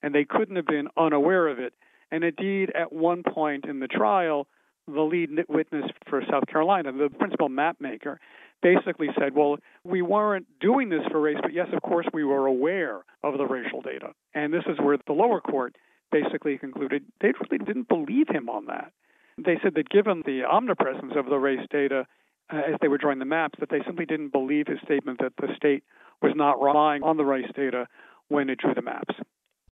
and 0.04 0.14
they 0.14 0.26
couldn't 0.26 0.56
have 0.56 0.68
been 0.68 0.88
unaware 0.98 1.48
of 1.48 1.60
it. 1.60 1.74
And 2.12 2.24
indeed, 2.24 2.72
at 2.76 2.94
one 2.94 3.24
point 3.24 3.66
in 3.66 3.80
the 3.80 3.88
trial, 3.88 4.48
the 4.88 5.02
lead 5.02 5.30
witness 5.50 5.86
for 6.10 6.22
South 6.32 6.48
Carolina, 6.48 6.92
the 6.92 7.10
principal 7.10 7.50
map 7.50 7.78
maker, 7.80 8.20
basically 8.62 9.08
said, 9.20 9.36
well, 9.36 9.58
we 9.84 10.02
weren't 10.02 10.48
doing 10.60 10.90
this 10.90 11.02
for 11.12 11.22
race, 11.22 11.38
but 11.42 11.54
yes, 11.54 11.68
of 11.74 11.82
course, 11.82 12.08
we 12.14 12.24
were 12.24 12.46
aware 12.46 13.04
of 13.24 13.38
the 13.38 13.46
racial 13.46 13.82
data. 13.82 14.10
And 14.34 14.54
this 14.54 14.64
is 14.68 14.78
where 14.80 14.98
the 15.06 15.14
lower 15.14 15.42
court 15.42 15.76
basically 16.12 16.58
concluded 16.58 17.04
they 17.22 17.34
really 17.50 17.64
didn't 17.64 17.88
believe 17.90 18.28
him 18.30 18.50
on 18.50 18.66
that. 18.66 18.92
They 19.38 19.60
said 19.62 19.76
that 19.76 19.90
given 19.90 20.24
the 20.26 20.44
omnipresence 20.44 21.14
of 21.16 21.28
the 21.28 21.38
race 21.38 21.66
data 21.70 22.06
uh, 22.52 22.58
as 22.58 22.76
they 22.82 22.88
were 22.88 22.98
drawing 22.98 23.20
the 23.20 23.26
maps, 23.26 23.60
that 23.60 23.70
they 23.70 23.82
simply 23.86 24.06
didn't 24.06 24.32
believe 24.32 24.68
his 24.68 24.80
statement 24.84 25.20
that 25.20 25.34
the 25.40 25.54
state 25.56 25.84
was 26.22 26.32
not 26.36 26.62
relying 26.62 27.04
on 27.04 27.18
the 27.18 27.26
race 27.26 27.52
data 27.56 27.88
when 28.30 28.50
it 28.50 28.60
drew 28.60 28.74
the 28.74 28.82
maps. 28.82 29.16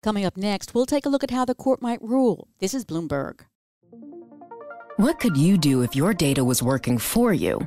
Coming 0.02 0.25
up 0.25 0.37
next, 0.37 0.72
we'll 0.72 0.87
take 0.87 1.04
a 1.04 1.10
look 1.10 1.25
at 1.25 1.30
how 1.30 1.44
the 1.44 1.54
court 1.54 1.82
might 1.82 2.00
rule. 2.00 2.49
This 2.58 2.72
is 2.72 2.84
Bloomberg. 2.87 3.40
What 4.96 5.18
could 5.18 5.37
you 5.37 5.58
do 5.58 5.82
if 5.82 5.94
your 5.94 6.14
data 6.14 6.44
was 6.44 6.62
working 6.62 6.96
for 6.96 7.32
you 7.32 7.66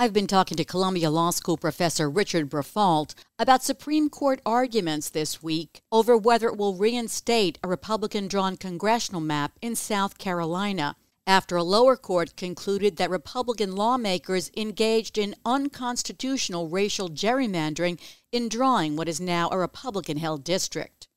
I've 0.00 0.12
been 0.12 0.28
talking 0.28 0.56
to 0.58 0.64
Columbia 0.64 1.10
Law 1.10 1.30
School 1.30 1.56
professor 1.56 2.08
Richard 2.08 2.48
Briffault 2.48 3.16
about 3.36 3.64
Supreme 3.64 4.08
Court 4.08 4.40
arguments 4.46 5.10
this 5.10 5.42
week 5.42 5.82
over 5.90 6.16
whether 6.16 6.46
it 6.46 6.56
will 6.56 6.76
reinstate 6.76 7.58
a 7.64 7.68
Republican 7.68 8.28
drawn 8.28 8.56
congressional 8.56 9.20
map 9.20 9.58
in 9.60 9.74
South 9.74 10.16
Carolina 10.16 10.94
after 11.26 11.56
a 11.56 11.64
lower 11.64 11.96
court 11.96 12.36
concluded 12.36 12.96
that 12.96 13.10
Republican 13.10 13.74
lawmakers 13.74 14.52
engaged 14.56 15.18
in 15.18 15.34
unconstitutional 15.44 16.68
racial 16.68 17.08
gerrymandering 17.08 17.98
in 18.30 18.48
drawing 18.48 18.94
what 18.94 19.08
is 19.08 19.20
now 19.20 19.48
a 19.50 19.58
Republican 19.58 20.18
held 20.18 20.44
district. 20.44 21.08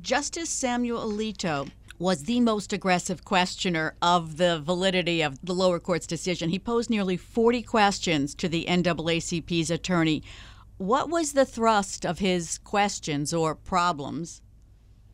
Justice 0.00 0.48
Samuel 0.48 1.06
Alito 1.06 1.70
was 2.02 2.24
the 2.24 2.40
most 2.40 2.72
aggressive 2.72 3.24
questioner 3.24 3.94
of 4.02 4.36
the 4.36 4.58
validity 4.58 5.22
of 5.22 5.38
the 5.40 5.54
lower 5.54 5.78
court's 5.78 6.06
decision. 6.06 6.50
He 6.50 6.58
posed 6.58 6.90
nearly 6.90 7.16
40 7.16 7.62
questions 7.62 8.34
to 8.34 8.48
the 8.48 8.66
NAACP's 8.68 9.70
attorney. 9.70 10.24
What 10.78 11.10
was 11.10 11.32
the 11.32 11.44
thrust 11.44 12.04
of 12.04 12.18
his 12.18 12.58
questions 12.58 13.32
or 13.32 13.54
problems? 13.54 14.42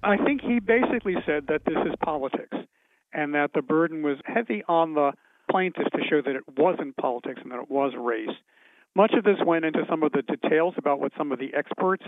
I 0.03 0.17
think 0.17 0.41
he 0.41 0.61
basically 0.61 1.17
said 1.27 1.47
that 1.49 1.67
this 1.67 1.77
is 1.85 1.93
politics 2.03 2.57
and 3.13 3.35
that 3.35 3.51
the 3.55 3.61
burden 3.61 4.03
was 4.03 4.17
heavy 4.25 4.63
on 4.67 4.95
the 4.95 5.13
plaintiffs 5.51 5.91
to 5.91 6.01
show 6.09 6.23
that 6.23 6.37
it 6.37 6.45
wasn't 6.57 6.97
politics 6.97 7.41
and 7.43 7.53
that 7.53 7.61
it 7.61 7.71
was 7.71 7.93
race. 7.99 8.35
Much 8.97 9.13
of 9.13 9.25
this 9.25 9.37
went 9.45 9.67
into 9.67 9.85
some 9.91 10.03
of 10.03 10.13
the 10.13 10.23
details 10.23 10.73
about 10.79 11.01
what 11.01 11.13
some 11.19 11.33
of 11.33 11.39
the 11.39 11.53
experts 11.55 12.05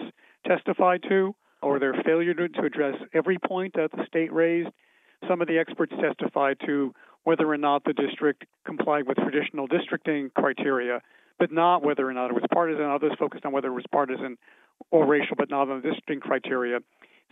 testified 0.47 1.03
to 1.07 1.35
or 1.63 1.79
their 1.79 1.95
failure 2.05 2.35
to, 2.35 2.63
address 2.65 2.97
every 3.13 3.39
point 3.39 3.75
that 3.75 3.91
the 3.93 4.05
state 4.07 4.33
raised. 4.33 4.71
Some 5.29 5.41
of 5.41 5.49
the 5.49 5.59
experts 5.59 5.93
testified 6.01 6.57
to 6.67 6.95
whether 7.25 7.49
or 7.51 7.59
not 7.59 7.85
the 7.85 7.93
district 7.93 8.45
complied 8.65 9.07
with 9.07 9.19
traditional 9.19 9.67
districting 9.67 10.31
criteria, 10.35 11.01
but 11.39 11.53
not 11.53 11.83
whether 11.83 12.09
or 12.09 12.15
not 12.15 12.31
it 12.31 12.35
was 12.35 12.45
partisan. 12.53 12.85
Others 12.85 13.13
focused 13.19 13.45
on 13.45 13.53
whether 13.53 13.69
it 13.69 13.75
was 13.75 13.85
partisan 13.93 14.39
or 14.91 15.07
racial, 15.07 15.37
but 15.37 15.51
not 15.51 15.69
on 15.69 15.83
the 15.83 15.89
districting 15.89 16.21
criteria. 16.21 16.79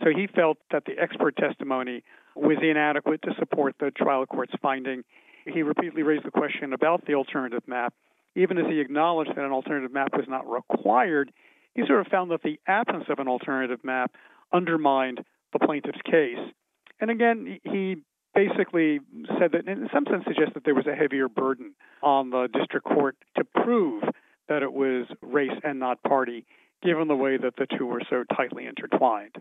So 0.03 0.09
he 0.15 0.27
felt 0.27 0.57
that 0.71 0.85
the 0.85 0.93
expert 0.99 1.35
testimony 1.35 2.03
was 2.35 2.57
inadequate 2.61 3.21
to 3.23 3.33
support 3.37 3.75
the 3.79 3.91
trial 3.91 4.25
court's 4.25 4.53
finding. 4.61 5.03
He 5.45 5.63
repeatedly 5.63 6.03
raised 6.03 6.25
the 6.25 6.31
question 6.31 6.73
about 6.73 7.05
the 7.05 7.15
alternative 7.15 7.63
map. 7.67 7.93
Even 8.35 8.57
as 8.57 8.65
he 8.67 8.79
acknowledged 8.79 9.31
that 9.35 9.43
an 9.43 9.51
alternative 9.51 9.91
map 9.91 10.09
was 10.15 10.25
not 10.27 10.49
required, 10.49 11.31
he 11.75 11.83
sort 11.87 12.01
of 12.01 12.07
found 12.07 12.31
that 12.31 12.43
the 12.43 12.59
absence 12.67 13.05
of 13.09 13.19
an 13.19 13.27
alternative 13.27 13.79
map 13.83 14.11
undermined 14.53 15.21
the 15.53 15.59
plaintiff's 15.59 16.01
case. 16.03 16.37
And 16.99 17.09
again, 17.09 17.59
he 17.63 17.97
basically 18.35 18.99
said 19.39 19.51
that, 19.53 19.67
in 19.67 19.87
some 19.93 20.05
sense, 20.09 20.23
suggests 20.25 20.53
that 20.53 20.65
there 20.65 20.75
was 20.75 20.87
a 20.87 20.95
heavier 20.95 21.29
burden 21.29 21.73
on 22.01 22.29
the 22.29 22.47
district 22.53 22.85
court 22.85 23.15
to 23.37 23.43
prove 23.43 24.03
that 24.47 24.63
it 24.63 24.73
was 24.73 25.05
race 25.21 25.57
and 25.63 25.79
not 25.79 26.01
party, 26.03 26.45
given 26.83 27.07
the 27.07 27.15
way 27.15 27.37
that 27.37 27.55
the 27.57 27.67
two 27.77 27.85
were 27.85 28.01
so 28.09 28.23
tightly 28.35 28.65
intertwined. 28.65 29.35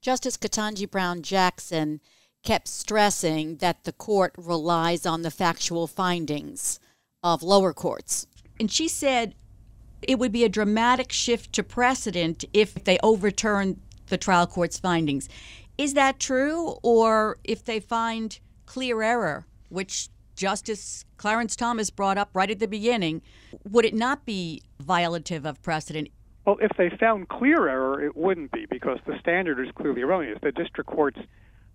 Justice 0.00 0.36
Ketanji 0.36 0.90
Brown 0.90 1.22
Jackson 1.22 2.00
kept 2.42 2.68
stressing 2.68 3.56
that 3.56 3.84
the 3.84 3.92
court 3.92 4.34
relies 4.36 5.04
on 5.04 5.22
the 5.22 5.30
factual 5.30 5.86
findings 5.86 6.80
of 7.22 7.42
lower 7.42 7.72
courts. 7.72 8.26
And 8.58 8.70
she 8.70 8.88
said 8.88 9.34
it 10.02 10.18
would 10.18 10.32
be 10.32 10.44
a 10.44 10.48
dramatic 10.48 11.12
shift 11.12 11.52
to 11.54 11.62
precedent 11.62 12.44
if 12.52 12.74
they 12.84 12.98
overturn 13.02 13.80
the 14.06 14.18
trial 14.18 14.46
court's 14.46 14.78
findings. 14.78 15.28
Is 15.78 15.94
that 15.94 16.18
true? 16.18 16.76
Or 16.82 17.38
if 17.44 17.64
they 17.64 17.80
find 17.80 18.38
clear 18.66 19.02
error, 19.02 19.46
which 19.68 20.08
Justice 20.36 21.04
Clarence 21.16 21.56
Thomas 21.56 21.90
brought 21.90 22.18
up 22.18 22.30
right 22.34 22.50
at 22.50 22.58
the 22.58 22.68
beginning, 22.68 23.22
would 23.68 23.84
it 23.84 23.94
not 23.94 24.24
be 24.24 24.62
violative 24.82 25.44
of 25.44 25.62
precedent? 25.62 26.08
Well, 26.44 26.56
if 26.60 26.70
they 26.76 26.90
found 26.90 27.28
clear 27.28 27.68
error, 27.68 28.04
it 28.04 28.16
wouldn't 28.16 28.52
be 28.52 28.66
because 28.66 28.98
the 29.06 29.18
standard 29.20 29.60
is 29.64 29.72
clearly 29.74 30.02
erroneous. 30.02 30.38
The 30.42 30.52
district 30.52 30.88
court's 30.88 31.18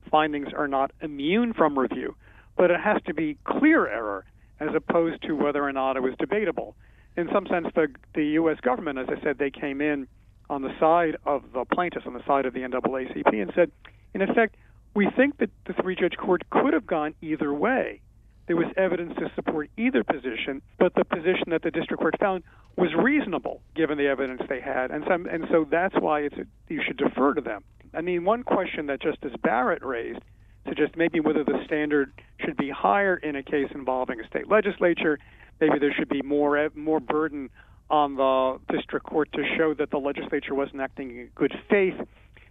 findings 0.10 0.48
are 0.54 0.68
not 0.68 0.92
immune 1.02 1.54
from 1.54 1.78
review, 1.78 2.16
but 2.58 2.72
it 2.72 2.80
has 2.80 3.02
to 3.06 3.14
be 3.14 3.38
clear 3.44 3.88
error 3.88 4.26
as 4.60 4.70
opposed 4.74 5.22
to 5.24 5.34
whether 5.34 5.64
or 5.64 5.72
not 5.72 5.98
it 5.98 6.02
was 6.02 6.14
debatable 6.18 6.76
in 7.18 7.30
some 7.32 7.48
sense, 7.48 7.68
the 7.76 7.88
the 8.14 8.26
U.S. 8.40 8.58
government, 8.62 9.00
as 9.00 9.08
I 9.10 9.22
said, 9.24 9.38
they 9.38 9.52
came 9.52 9.82
in 9.82 10.08
on 10.50 10.62
the 10.62 10.78
side 10.80 11.18
of 11.26 11.44
the 11.54 11.66
plaintiffs, 11.66 12.06
on 12.06 12.14
the 12.14 12.26
side 12.26 12.46
of 12.46 12.54
the 12.54 12.60
NAACP, 12.60 13.42
and 13.42 13.52
said, 13.56 13.72
in 14.14 14.22
effect, 14.22 14.56
we 14.94 15.10
think 15.16 15.38
that 15.40 15.50
the 15.66 15.74
three-judge 15.74 16.18
court 16.18 16.44
could 16.50 16.74
have 16.74 16.86
gone 16.86 17.16
either 17.22 17.54
way. 17.54 18.02
There 18.48 18.56
was 18.56 18.72
evidence 18.78 19.14
to 19.18 19.32
support 19.34 19.72
either 19.76 20.04
position, 20.04 20.62
but 20.78 20.94
the 20.94 21.04
position 21.04 21.46
that 21.48 21.64
the 21.64 21.72
district 21.72 22.00
court 22.00 22.16
found 22.20 22.44
was 22.78 22.94
reasonable 22.94 23.62
given 23.76 23.98
the 23.98 24.08
evidence 24.08 24.42
they 24.48 24.62
had, 24.62 24.92
and 24.92 25.04
some, 25.10 25.26
and 25.26 25.46
so 25.50 25.66
that's 25.70 25.96
why 26.00 26.22
it's 26.22 26.38
a, 26.38 26.46
you 26.70 26.82
should 26.86 26.98
defer 26.98 27.34
to 27.34 27.42
them. 27.42 27.64
I 27.94 28.02
mean, 28.02 28.24
one 28.24 28.44
question 28.44 28.86
that 28.88 29.02
Justice 29.02 29.34
Barrett 29.42 29.84
raised 29.84 30.20
suggests 30.68 30.96
maybe 30.96 31.20
whether 31.20 31.44
the 31.44 31.64
standard 31.66 32.12
should 32.40 32.58
be 32.58 32.70
higher 32.70 33.16
in 33.18 33.36
a 33.36 33.44
case 33.44 33.70
involving 33.74 34.20
a 34.20 34.28
state 34.28 34.50
legislature 34.50 35.18
maybe 35.60 35.80
there 35.80 35.94
should 35.94 36.10
be 36.10 36.22
more 36.22 36.58
eh, 36.58 36.70
more 36.76 37.00
burden 37.00 37.50
on 37.90 38.16
the 38.16 38.60
district 38.74 39.06
court 39.06 39.32
to 39.34 39.44
show 39.58 39.74
that 39.74 39.92
the 39.92 39.98
legislature 39.98 40.56
wasn't 40.56 40.82
acting 40.82 41.12
in 41.12 41.30
good 41.36 41.54
faith. 41.70 41.96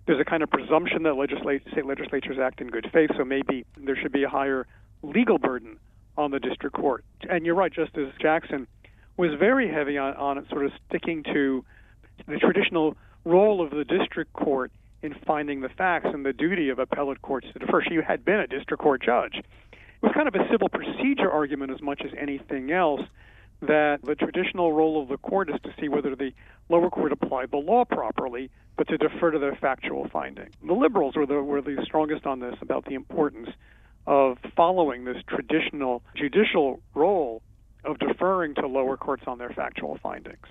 There's 0.07 0.21
a 0.21 0.25
kind 0.25 0.43
of 0.43 0.51
presumption 0.51 1.03
that 1.05 1.15
legislate, 1.15 1.63
state 1.73 1.87
legislatures 1.87 2.39
act 2.41 2.61
in 2.61 2.69
good 2.69 2.89
faith, 2.93 3.11
so 3.17 3.25
maybe 3.25 3.65
there 3.77 3.97
should 3.97 4.13
be 4.13 4.23
a 4.23 4.29
higher 4.29 4.67
legal 5.03 5.39
burden 5.39 5.79
on 6.17 6.31
the 6.31 6.39
district 6.39 6.77
court. 6.77 7.05
And 7.29 7.45
you're 7.45 7.55
right, 7.55 7.73
Justice 7.73 8.13
Jackson 8.21 8.69
was 9.17 9.31
very 9.39 9.71
heavy 9.71 9.99
on, 9.99 10.15
on 10.15 10.47
sort 10.49 10.67
of 10.67 10.73
sticking 10.89 11.23
to 11.25 11.65
the 12.27 12.39
traditional 12.39 12.97
role 13.25 13.65
of 13.65 13.71
the 13.71 13.85
district 13.85 14.33
court 14.35 14.71
in 15.03 15.15
finding 15.27 15.61
the 15.61 15.69
facts 15.69 16.07
and 16.13 16.25
the 16.25 16.33
duty 16.33 16.71
of 16.71 16.79
appellate 16.79 17.23
courts 17.23 17.47
to 17.53 17.59
defer. 17.59 17.83
She 17.83 17.97
had 18.07 18.25
been 18.25 18.41
a 18.41 18.47
district 18.47 18.83
court 18.83 19.03
judge. 19.03 19.43
Was 20.05 20.13
kind 20.13 20.29
of 20.29 20.35
a 20.35 20.47
civil 20.51 20.69
procedure 20.69 21.31
argument 21.31 21.73
as 21.73 21.81
much 21.81 22.03
as 22.05 22.11
anything 22.21 22.71
else 22.71 23.01
that 23.63 24.01
the 24.03 24.15
traditional 24.15 24.71
role 24.75 25.01
of 25.03 25.09
the 25.09 25.17
court 25.17 25.49
is 25.49 25.57
to 25.63 25.71
see 25.81 25.89
whether 25.89 26.15
the 26.15 26.31
lower 26.69 26.91
court 26.91 27.11
applied 27.11 27.51
the 27.51 27.57
law 27.57 27.87
properly, 27.87 28.51
but 28.77 28.87
to 28.89 28.99
defer 28.99 29.31
to 29.31 29.39
their 29.39 29.57
factual 29.57 30.07
finding. 30.13 30.51
The 30.63 30.75
liberals 30.75 31.17
were 31.17 31.25
the, 31.25 31.43
were 31.43 31.63
the 31.63 31.83
strongest 31.87 32.27
on 32.27 32.41
this 32.41 32.55
about 32.61 32.85
the 32.85 32.93
importance 32.93 33.49
of 34.07 34.37
following 34.55 35.07
this 35.07 35.17
traditional 35.27 36.03
judicial 36.15 36.83
role 36.95 37.41
of 37.87 37.99
deferring 37.99 38.57
to 38.57 38.67
lower 38.67 38.99
courts 38.99 39.25
on 39.27 39.39
their 39.39 39.55
factual 39.57 39.99
findings. 40.03 40.47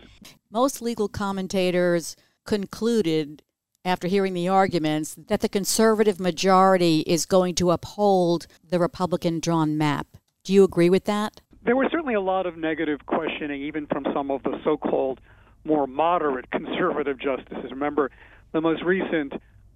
Most 0.49 0.81
legal 0.81 1.07
commentators 1.07 2.15
concluded 2.43 3.43
after 3.85 4.07
hearing 4.07 4.33
the 4.33 4.47
arguments 4.47 5.15
that 5.27 5.41
the 5.41 5.49
conservative 5.49 6.19
majority 6.19 6.99
is 7.01 7.25
going 7.25 7.55
to 7.55 7.71
uphold 7.71 8.47
the 8.69 8.79
Republican 8.79 9.39
drawn 9.39 9.77
map. 9.77 10.07
Do 10.43 10.53
you 10.53 10.63
agree 10.63 10.89
with 10.89 11.05
that? 11.05 11.41
There 11.65 11.75
was 11.75 11.87
certainly 11.91 12.13
a 12.13 12.21
lot 12.21 12.45
of 12.45 12.57
negative 12.57 13.05
questioning, 13.05 13.61
even 13.61 13.87
from 13.87 14.05
some 14.13 14.31
of 14.31 14.43
the 14.43 14.59
so 14.63 14.77
called 14.77 15.19
more 15.65 15.87
moderate 15.87 16.49
conservative 16.51 17.19
justices. 17.19 17.71
Remember, 17.71 18.11
the 18.51 18.61
most 18.61 18.83
recent 18.83 19.33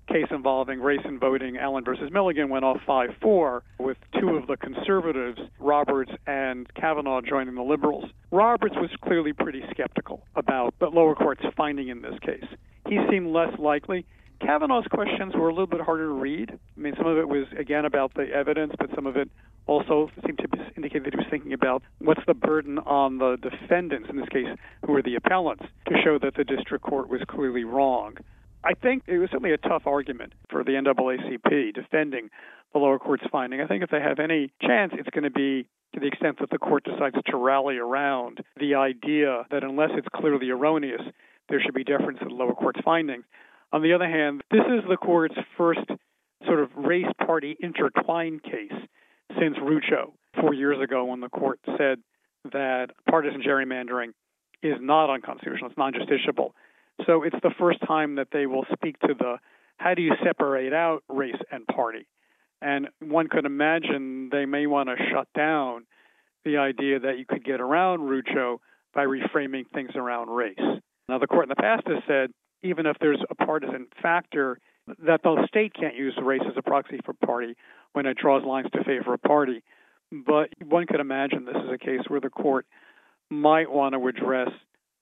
case 0.08 0.26
involving 0.32 0.80
race 0.80 1.02
and 1.04 1.20
voting, 1.20 1.58
Allen 1.58 1.84
versus 1.84 2.12
Milligan, 2.12 2.50
went 2.50 2.64
off 2.64 2.78
5 2.86 3.10
4 3.22 3.64
with 3.80 3.98
two 4.20 4.30
of 4.30 4.48
the 4.48 4.58
conservatives, 4.58 5.40
Roberts 5.60 6.12
and 6.26 6.74
Kavanaugh, 6.76 7.22
joining 7.22 7.56
the 7.56 7.64
liberals. 7.64 8.06
Roberts 8.32 8.76
was 8.78 8.90
clearly 9.04 9.34
pretty 9.34 9.64
skeptical 9.72 10.24
about 10.36 10.74
the 10.80 10.88
lower 10.88 11.16
court's 11.16 11.44
finding 11.56 11.90
in 11.90 12.02
this 12.02 12.18
case. 12.20 12.46
He 12.88 13.00
seemed 13.10 13.28
less 13.34 13.58
likely. 13.60 14.06
Kavanaugh's 14.40 14.88
questions 14.88 15.34
were 15.36 15.50
a 15.50 15.52
little 15.52 15.68
bit 15.68 15.82
harder 15.82 16.06
to 16.06 16.14
read. 16.14 16.52
I 16.52 16.80
mean, 16.80 16.94
some 16.96 17.08
of 17.08 17.18
it 17.18 17.28
was, 17.28 17.46
again, 17.58 17.86
about 17.86 18.14
the 18.14 18.28
evidence, 18.32 18.74
but 18.78 18.90
some 18.94 19.08
of 19.08 19.18
it 19.18 19.30
also 19.66 20.10
seemed 20.26 20.38
to 20.38 20.48
indicate 20.76 21.04
that 21.04 21.14
he 21.14 21.18
was 21.18 21.26
thinking 21.30 21.54
about 21.54 21.82
what's 22.00 22.22
the 22.28 22.34
burden 22.34 22.78
on 22.80 23.18
the 23.18 23.38
defendants, 23.42 24.10
in 24.10 24.18
this 24.18 24.30
case, 24.30 24.48
who 24.86 24.96
are 24.96 25.02
the 25.02 25.16
appellants, 25.16 25.64
to 25.88 25.96
show 26.04 26.20
that 26.20 26.36
the 26.36 26.44
district 26.44 26.84
court 26.84 27.10
was 27.10 27.22
clearly 27.28 27.64
wrong. 27.64 28.16
I 28.64 28.74
think 28.74 29.04
it 29.08 29.18
was 29.18 29.30
certainly 29.32 29.54
a 29.54 29.58
tough 29.58 29.84
argument 29.86 30.34
for 30.50 30.64
the 30.64 30.72
NAACP 30.72 31.74
defending 31.74 32.30
the 32.74 32.80
lower 32.80 33.00
court's 33.00 33.24
finding. 33.32 33.62
I 33.62 33.68
think 33.68 33.84
if 33.84 33.90
they 33.90 34.02
have 34.02 34.20
any 34.20 34.52
chance, 34.62 34.94
it's 34.96 35.10
going 35.10 35.24
to 35.24 35.32
be 35.32 35.68
to 35.94 36.00
the 36.00 36.08
extent 36.08 36.40
that 36.40 36.50
the 36.50 36.58
court 36.58 36.84
decides 36.84 37.16
to 37.26 37.38
rally 37.38 37.78
around 37.78 38.42
the 38.60 38.76
idea 38.76 39.46
that 39.52 39.64
unless 39.64 39.92
it's 39.94 40.08
clearly 40.14 40.50
erroneous, 40.50 41.02
there 41.50 41.62
should 41.62 41.74
be 41.74 41.84
deference 41.84 42.20
to 42.20 42.26
the 42.26 42.34
lower 42.34 42.54
court's 42.54 42.80
findings. 42.84 43.26
On 43.72 43.82
the 43.82 43.94
other 43.94 44.08
hand, 44.08 44.44
this 44.52 44.66
is 44.68 44.84
the 44.90 44.98
court's 44.98 45.36
first 45.58 45.88
sort 46.46 46.60
of 46.60 46.70
race 46.76 47.12
party 47.26 47.58
intertwined 47.60 48.44
case 48.44 48.72
since 49.40 49.58
Rucho 49.58 50.14
four 50.40 50.54
years 50.54 50.82
ago 50.82 51.06
when 51.06 51.20
the 51.20 51.30
court 51.30 51.60
said 51.78 52.00
that 52.54 52.88
partisan 53.10 53.42
gerrymandering 53.42 54.10
is 54.64 54.76
not 54.80 55.14
unconstitutional, 55.14 55.70
it's 55.70 55.78
non 55.78 55.94
justiciable. 55.94 56.52
So 57.06 57.24
it's 57.24 57.36
the 57.44 57.54
first 57.60 57.80
time 57.86 58.16
that 58.16 58.30
they 58.32 58.46
will 58.46 58.66
speak 58.74 58.98
to 59.00 59.14
the 59.18 59.38
how 59.78 59.94
do 59.94 60.02
you 60.02 60.14
separate 60.24 60.74
out 60.74 61.04
race 61.08 61.36
and 61.52 61.66
party? 61.68 62.08
And 62.62 62.88
one 63.00 63.28
could 63.28 63.46
imagine 63.46 64.30
they 64.32 64.46
may 64.46 64.66
want 64.66 64.90
to 64.90 64.96
shut 65.12 65.28
down 65.36 65.86
the 66.44 66.58
idea 66.58 67.00
that 67.00 67.20
you 67.20 67.26
could 67.28 67.46
get 67.46 67.62
around 67.62 68.00
Rucho 68.00 68.58
by 68.96 69.06
reframing 69.06 69.70
things 69.74 69.92
around 69.96 70.30
race. 70.30 70.58
Now, 71.10 71.20
the 71.20 71.28
court 71.28 71.44
in 71.44 71.50
the 71.50 71.56
past 71.56 71.88
has 71.88 72.04
said 72.08 72.32
even 72.64 72.86
if 72.86 72.98
there's 73.00 73.22
a 73.30 73.36
partisan 73.36 73.88
factor, 74.02 74.60
that 75.06 75.22
the 75.24 75.46
state 75.48 75.74
can't 75.74 75.96
use 75.96 76.18
race 76.22 76.42
as 76.46 76.54
a 76.58 76.62
proxy 76.62 77.00
for 77.06 77.14
party 77.14 77.56
when 77.94 78.06
it 78.06 78.18
draws 78.18 78.44
lines 78.44 78.68
to 78.74 78.84
favor 78.84 79.14
a 79.14 79.18
party. 79.18 79.64
But 80.12 80.50
one 80.64 80.88
could 80.88 81.00
imagine 81.00 81.46
this 81.46 81.56
is 81.56 81.72
a 81.72 81.78
case 81.78 82.02
where 82.08 82.22
the 82.22 82.30
court 82.30 82.66
might 83.30 83.70
want 83.70 83.94
to 83.94 84.08
address 84.08 84.50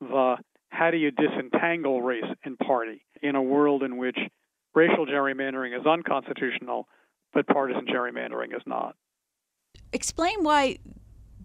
the 0.01 0.37
how 0.69 0.91
do 0.91 0.97
you 0.97 1.11
disentangle 1.11 2.01
race 2.01 2.23
and 2.43 2.57
party 2.57 3.05
in 3.21 3.35
a 3.35 3.41
world 3.41 3.83
in 3.83 3.97
which 3.97 4.17
racial 4.73 5.05
gerrymandering 5.05 5.79
is 5.79 5.85
unconstitutional, 5.85 6.87
but 7.33 7.47
partisan 7.47 7.85
gerrymandering 7.85 8.55
is 8.55 8.63
not? 8.65 8.95
Explain 9.93 10.43
why 10.43 10.77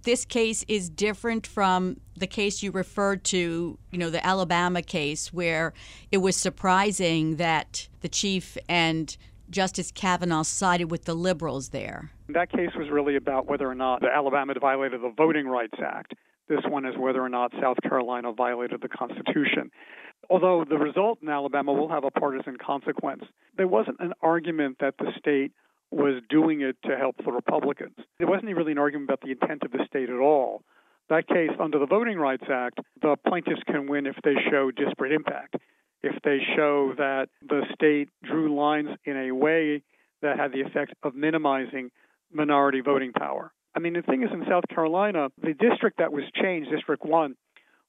this 0.03 0.25
case 0.25 0.65
is 0.69 0.89
different 0.89 1.47
from 1.47 2.01
the 2.17 2.27
case 2.27 2.63
you 2.63 2.71
referred 2.71 3.25
to, 3.25 3.79
you 3.91 3.99
know, 3.99 4.11
the 4.11 4.25
Alabama 4.25 4.83
case, 4.83 5.33
where 5.33 5.73
it 6.11 6.19
was 6.19 6.37
surprising 6.37 7.37
that 7.37 7.89
the 8.01 8.09
chief 8.09 8.57
and 8.69 9.17
Justice 9.51 9.91
Kavanaugh 9.91 10.43
sided 10.43 10.91
with 10.91 11.05
the 11.05 11.15
liberals 11.15 11.71
there. 11.71 12.11
That 12.29 12.51
case 12.51 12.71
was 12.77 12.89
really 12.91 13.17
about 13.17 13.47
whether 13.47 13.69
or 13.69 13.75
not 13.75 14.05
Alabama 14.05 14.55
violated 14.61 15.03
the 15.03 15.13
Voting 15.17 15.47
Rights 15.47 15.79
Act. 15.85 16.15
This 16.49 16.61
one 16.69 16.85
is 16.85 16.95
whether 16.97 17.21
or 17.23 17.29
not 17.29 17.53
South 17.61 17.77
Carolina 17.83 18.33
violated 18.33 18.81
the 18.83 18.89
Constitution. 18.89 19.71
Although 20.29 20.65
the 20.69 20.79
result 20.79 21.19
in 21.23 21.29
Alabama 21.29 21.73
will 21.73 21.89
have 21.89 22.05
a 22.05 22.11
partisan 22.11 22.57
consequence, 22.57 23.25
there 23.57 23.69
wasn't 23.69 23.97
an 24.01 24.13
argument 24.21 24.77
that 24.81 24.95
the 24.99 25.13
state 25.19 25.53
was 25.91 26.23
doing 26.29 26.61
it 26.61 26.77
to 26.85 26.97
help 26.97 27.17
the 27.25 27.33
Republicans. 27.33 27.97
It 28.19 28.27
wasn't 28.27 28.55
really 28.55 28.73
an 28.73 28.79
argument 28.79 29.11
about 29.11 29.21
the 29.23 29.33
intent 29.33 29.63
of 29.65 29.73
the 29.73 29.85
state 29.87 30.09
at 30.09 30.19
all. 30.19 30.63
That 31.09 31.27
case, 31.27 31.51
under 31.59 31.79
the 31.79 31.87
Voting 31.87 32.19
Rights 32.19 32.45
Act, 32.49 32.79
the 33.03 33.17
plaintiffs 33.27 33.63
can 33.67 33.89
win 33.89 34.07
if 34.07 34.17
they 34.23 34.35
show 34.51 34.71
disparate 34.71 35.13
impact, 35.13 35.57
if 36.03 36.15
they 36.23 36.39
show 36.57 36.95
that 36.97 37.29
the 37.43 37.63
state 37.75 38.09
drew 38.23 38.55
lines 38.57 38.91
in 39.05 39.17
a 39.17 39.33
way 39.33 39.83
that 40.23 40.39
had 40.39 40.53
the 40.53 40.61
effect 40.61 40.95
of 41.03 41.17
minimizing 41.17 41.91
minority 42.33 42.81
voting 42.81 43.13
power. 43.13 43.53
I 43.75 43.81
mean, 43.81 43.95
the 43.95 44.03
thing 44.03 44.23
is, 44.23 44.31
in 44.33 44.45
South 44.49 44.65
Carolina, 44.73 45.29
the 45.43 45.55
district 45.55 45.99
that 45.99 46.13
was 46.13 46.25
changed, 46.41 46.71
District 46.71 47.05
1, 47.05 47.35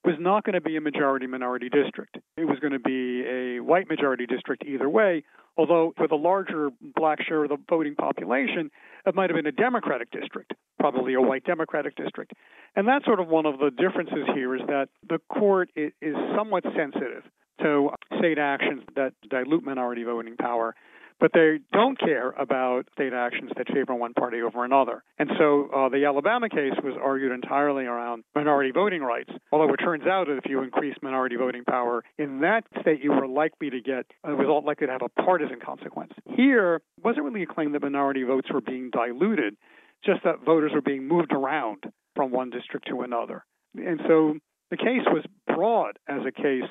was 0.04 0.16
not 0.20 0.44
going 0.44 0.54
to 0.54 0.62
be 0.62 0.78
a 0.78 0.82
majority 0.82 1.28
minority 1.28 1.70
district. 1.70 2.18
It 2.38 2.46
was 2.46 2.58
going 2.60 2.74
to 2.74 2.80
be 2.80 3.24
a 3.28 3.60
white 3.60 3.88
majority 3.88 4.26
district 4.26 4.64
either 4.66 4.90
way, 4.90 5.24
although 5.58 5.94
with 6.00 6.12
a 6.12 6.16
larger 6.16 6.70
black 6.96 7.22
share 7.22 7.44
of 7.44 7.50
the 7.50 7.58
voting 7.70 7.96
population, 7.96 8.72
it 9.06 9.16
might 9.16 9.30
have 9.30 9.36
been 9.36 9.48
a 9.48 9.52
Democratic 9.52 10.12
district, 10.12 10.54
probably 10.80 11.14
a 11.14 11.22
white 11.22 11.44
Democratic 11.44 11.96
district. 11.96 12.34
And 12.76 12.88
that's 12.88 13.06
sort 13.06 13.20
of 13.20 13.28
one 13.28 13.46
of 13.46 13.60
the 13.60 13.72
differences 13.72 14.28
here 14.34 14.56
is 14.56 14.62
that 14.68 14.90
the 15.08 15.20
court 15.30 15.70
is 15.76 16.16
somewhat 16.36 16.64
sensitive 16.76 17.24
to 17.62 17.90
state 18.18 18.38
actions 18.38 18.84
that 18.96 19.14
dilute 19.30 19.64
minority 19.64 20.04
voting 20.04 20.36
power 20.36 20.76
but 21.22 21.32
they 21.34 21.60
don't 21.72 22.00
care 22.00 22.32
about 22.32 22.88
state 22.94 23.14
actions 23.14 23.52
that 23.56 23.68
favor 23.68 23.94
one 23.94 24.14
party 24.14 24.42
over 24.42 24.66
another. 24.66 25.04
And 25.20 25.30
so 25.38 25.70
uh, 25.74 25.88
the 25.88 26.04
Alabama 26.06 26.50
case 26.50 26.74
was 26.84 26.96
argued 27.02 27.32
entirely 27.32 27.86
around 27.86 28.24
minority 28.36 28.72
voting 28.72 29.04
rights, 29.04 29.30
although 29.52 29.72
it 29.72 29.78
turns 29.78 30.08
out 30.08 30.28
that 30.28 30.38
if 30.44 30.50
you 30.50 30.64
increase 30.64 30.96
minority 31.04 31.36
voting 31.36 31.64
power 31.64 32.04
in 32.18 32.42
that 32.42 32.64
state, 32.82 33.04
you 33.04 33.12
were 33.12 33.28
likely 33.28 33.70
to 33.70 33.80
get 33.80 34.08
a 34.24 34.34
result 34.34 34.66
likely 34.66 34.88
to 34.88 34.94
have 34.94 35.04
a 35.04 35.22
partisan 35.22 35.60
consequence. 35.64 36.14
Here, 36.26 36.82
wasn't 37.04 37.26
really 37.26 37.44
a 37.44 37.46
claim 37.46 37.72
that 37.74 37.84
minority 37.84 38.24
votes 38.24 38.48
were 38.52 38.62
being 38.62 38.90
diluted, 38.90 39.56
just 40.04 40.24
that 40.24 40.44
voters 40.44 40.72
were 40.74 40.82
being 40.82 41.08
moved 41.08 41.32
around 41.32 41.84
from 42.16 42.32
one 42.32 42.50
district 42.50 42.88
to 42.88 43.02
another. 43.02 43.46
And 43.76 44.02
so 44.08 44.40
the 44.72 44.78
case 44.78 45.06
was 45.06 45.24
broad 45.46 46.00
as 46.08 46.22
a 46.28 46.32
case 46.32 46.70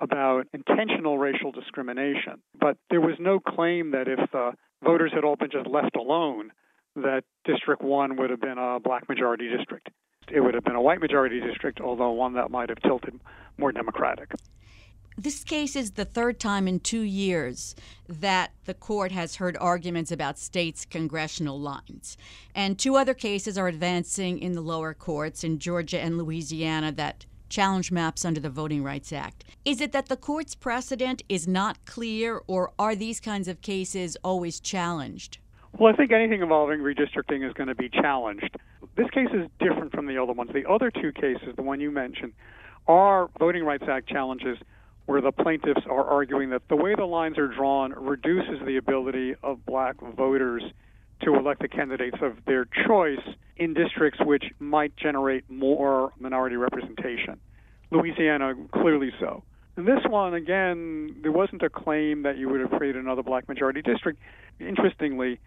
about 0.00 0.46
intentional 0.52 1.18
racial 1.18 1.52
discrimination. 1.52 2.42
But 2.58 2.76
there 2.90 3.00
was 3.00 3.14
no 3.18 3.40
claim 3.40 3.92
that 3.92 4.08
if 4.08 4.30
the 4.30 4.52
voters 4.84 5.12
had 5.14 5.24
all 5.24 5.36
been 5.36 5.50
just 5.50 5.68
left 5.68 5.96
alone, 5.96 6.52
that 6.96 7.24
District 7.44 7.82
1 7.82 8.16
would 8.16 8.30
have 8.30 8.40
been 8.40 8.58
a 8.58 8.80
black 8.80 9.08
majority 9.08 9.48
district. 9.54 9.88
It 10.30 10.40
would 10.40 10.54
have 10.54 10.64
been 10.64 10.74
a 10.74 10.82
white 10.82 11.00
majority 11.00 11.40
district, 11.40 11.80
although 11.80 12.10
one 12.10 12.34
that 12.34 12.50
might 12.50 12.68
have 12.68 12.80
tilted 12.80 13.20
more 13.58 13.72
Democratic. 13.72 14.32
This 15.18 15.44
case 15.44 15.76
is 15.76 15.92
the 15.92 16.04
third 16.04 16.38
time 16.38 16.68
in 16.68 16.78
two 16.78 17.00
years 17.00 17.74
that 18.06 18.52
the 18.66 18.74
court 18.74 19.12
has 19.12 19.36
heard 19.36 19.56
arguments 19.58 20.12
about 20.12 20.38
states' 20.38 20.84
congressional 20.84 21.58
lines. 21.58 22.18
And 22.54 22.78
two 22.78 22.96
other 22.96 23.14
cases 23.14 23.56
are 23.56 23.66
advancing 23.66 24.38
in 24.38 24.52
the 24.52 24.60
lower 24.60 24.92
courts 24.92 25.42
in 25.42 25.58
Georgia 25.58 25.98
and 25.98 26.18
Louisiana 26.18 26.92
that 26.92 27.24
challenge 27.48 27.92
maps 27.92 28.24
under 28.24 28.40
the 28.40 28.50
Voting 28.50 28.82
Rights 28.82 29.12
Act. 29.12 29.44
Is 29.64 29.80
it 29.80 29.92
that 29.92 30.06
the 30.06 30.16
court's 30.16 30.54
precedent 30.54 31.22
is 31.28 31.46
not 31.46 31.84
clear, 31.84 32.42
or 32.46 32.72
are 32.78 32.94
these 32.94 33.20
kinds 33.20 33.48
of 33.48 33.60
cases 33.62 34.16
always 34.22 34.60
challenged? 34.60 35.38
Well, 35.78 35.92
I 35.92 35.96
think 35.96 36.12
anything 36.12 36.42
involving 36.42 36.80
redistricting 36.80 37.46
is 37.46 37.52
going 37.52 37.68
to 37.68 37.74
be 37.74 37.88
challenged. 37.88 38.56
This 38.96 39.10
case 39.10 39.28
is 39.34 39.48
different 39.58 39.92
from 39.92 40.06
the 40.06 40.22
other 40.22 40.32
ones. 40.32 40.50
The 40.52 40.68
other 40.68 40.90
two 40.90 41.12
cases, 41.12 41.54
the 41.54 41.62
one 41.62 41.80
you 41.80 41.90
mentioned, 41.90 42.32
are 42.86 43.28
Voting 43.38 43.64
Rights 43.64 43.84
Act 43.88 44.08
challenges 44.08 44.58
where 45.06 45.20
the 45.20 45.32
plaintiffs 45.32 45.82
are 45.88 46.04
arguing 46.04 46.50
that 46.50 46.62
the 46.68 46.76
way 46.76 46.94
the 46.94 47.04
lines 47.04 47.38
are 47.38 47.48
drawn 47.48 47.92
reduces 47.92 48.64
the 48.66 48.76
ability 48.76 49.34
of 49.42 49.64
black 49.64 49.96
voters 50.00 50.62
to 51.22 51.34
elect 51.34 51.62
the 51.62 51.68
candidates 51.68 52.18
of 52.20 52.36
their 52.46 52.66
choice 52.86 53.20
in 53.56 53.74
districts 53.74 54.20
which 54.24 54.44
might 54.58 54.94
generate 54.96 55.48
more 55.50 56.12
minority 56.18 56.56
representation. 56.56 57.38
Louisiana, 57.90 58.54
clearly 58.72 59.10
so. 59.18 59.42
And 59.76 59.86
this 59.86 60.00
one, 60.08 60.34
again, 60.34 61.16
there 61.22 61.32
wasn't 61.32 61.62
a 61.62 61.68
claim 61.68 62.22
that 62.22 62.38
you 62.38 62.48
would 62.48 62.60
have 62.60 62.70
created 62.70 63.02
another 63.02 63.22
black 63.22 63.48
majority 63.48 63.82
district. 63.82 64.18
Interestingly, 64.58 65.38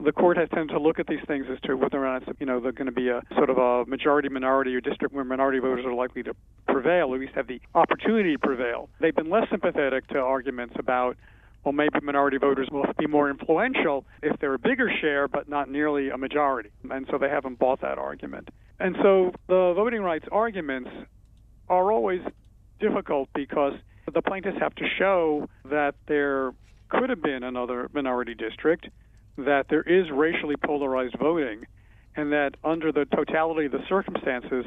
the 0.00 0.12
court 0.12 0.36
has 0.36 0.48
tended 0.50 0.68
to 0.70 0.78
look 0.78 0.98
at 0.98 1.06
these 1.06 1.24
things 1.26 1.46
as 1.50 1.58
to 1.62 1.74
whether 1.74 2.04
or 2.04 2.20
not 2.20 2.22
you 2.38 2.46
know 2.46 2.60
they're 2.60 2.72
going 2.72 2.86
to 2.86 2.92
be 2.92 3.08
a 3.08 3.22
sort 3.34 3.50
of 3.50 3.58
a 3.58 3.84
majority 3.86 4.28
minority 4.28 4.74
or 4.74 4.80
district 4.80 5.12
where 5.12 5.24
minority 5.24 5.58
voters 5.58 5.84
are 5.84 5.94
likely 5.94 6.22
to 6.22 6.34
prevail, 6.68 7.08
or 7.08 7.14
at 7.16 7.20
least 7.20 7.34
have 7.34 7.48
the 7.48 7.60
opportunity 7.74 8.32
to 8.32 8.38
prevail. 8.38 8.88
They've 9.00 9.14
been 9.14 9.30
less 9.30 9.48
sympathetic 9.50 10.06
to 10.08 10.20
arguments 10.20 10.74
about 10.78 11.16
well, 11.68 11.74
maybe 11.74 12.02
minority 12.02 12.38
voters 12.38 12.66
will 12.72 12.86
be 12.98 13.06
more 13.06 13.28
influential 13.28 14.06
if 14.22 14.40
they're 14.40 14.54
a 14.54 14.58
bigger 14.58 14.90
share, 15.02 15.28
but 15.28 15.50
not 15.50 15.70
nearly 15.70 16.08
a 16.08 16.16
majority. 16.16 16.70
And 16.90 17.06
so 17.10 17.18
they 17.18 17.28
haven't 17.28 17.58
bought 17.58 17.82
that 17.82 17.98
argument. 17.98 18.48
And 18.80 18.96
so 19.02 19.32
the 19.48 19.74
voting 19.76 20.00
rights 20.00 20.24
arguments 20.32 20.88
are 21.68 21.92
always 21.92 22.22
difficult 22.80 23.28
because 23.34 23.74
the 24.10 24.22
plaintiffs 24.22 24.56
have 24.58 24.74
to 24.76 24.84
show 24.98 25.46
that 25.66 25.94
there 26.06 26.54
could 26.88 27.10
have 27.10 27.20
been 27.22 27.42
another 27.42 27.90
minority 27.92 28.34
district 28.34 28.88
that 29.36 29.66
there 29.68 29.82
is 29.82 30.10
racially 30.10 30.56
polarized 30.56 31.16
voting 31.18 31.66
and 32.16 32.32
that 32.32 32.52
under 32.64 32.92
the 32.92 33.04
totality 33.14 33.66
of 33.66 33.72
the 33.72 33.84
circumstances, 33.90 34.64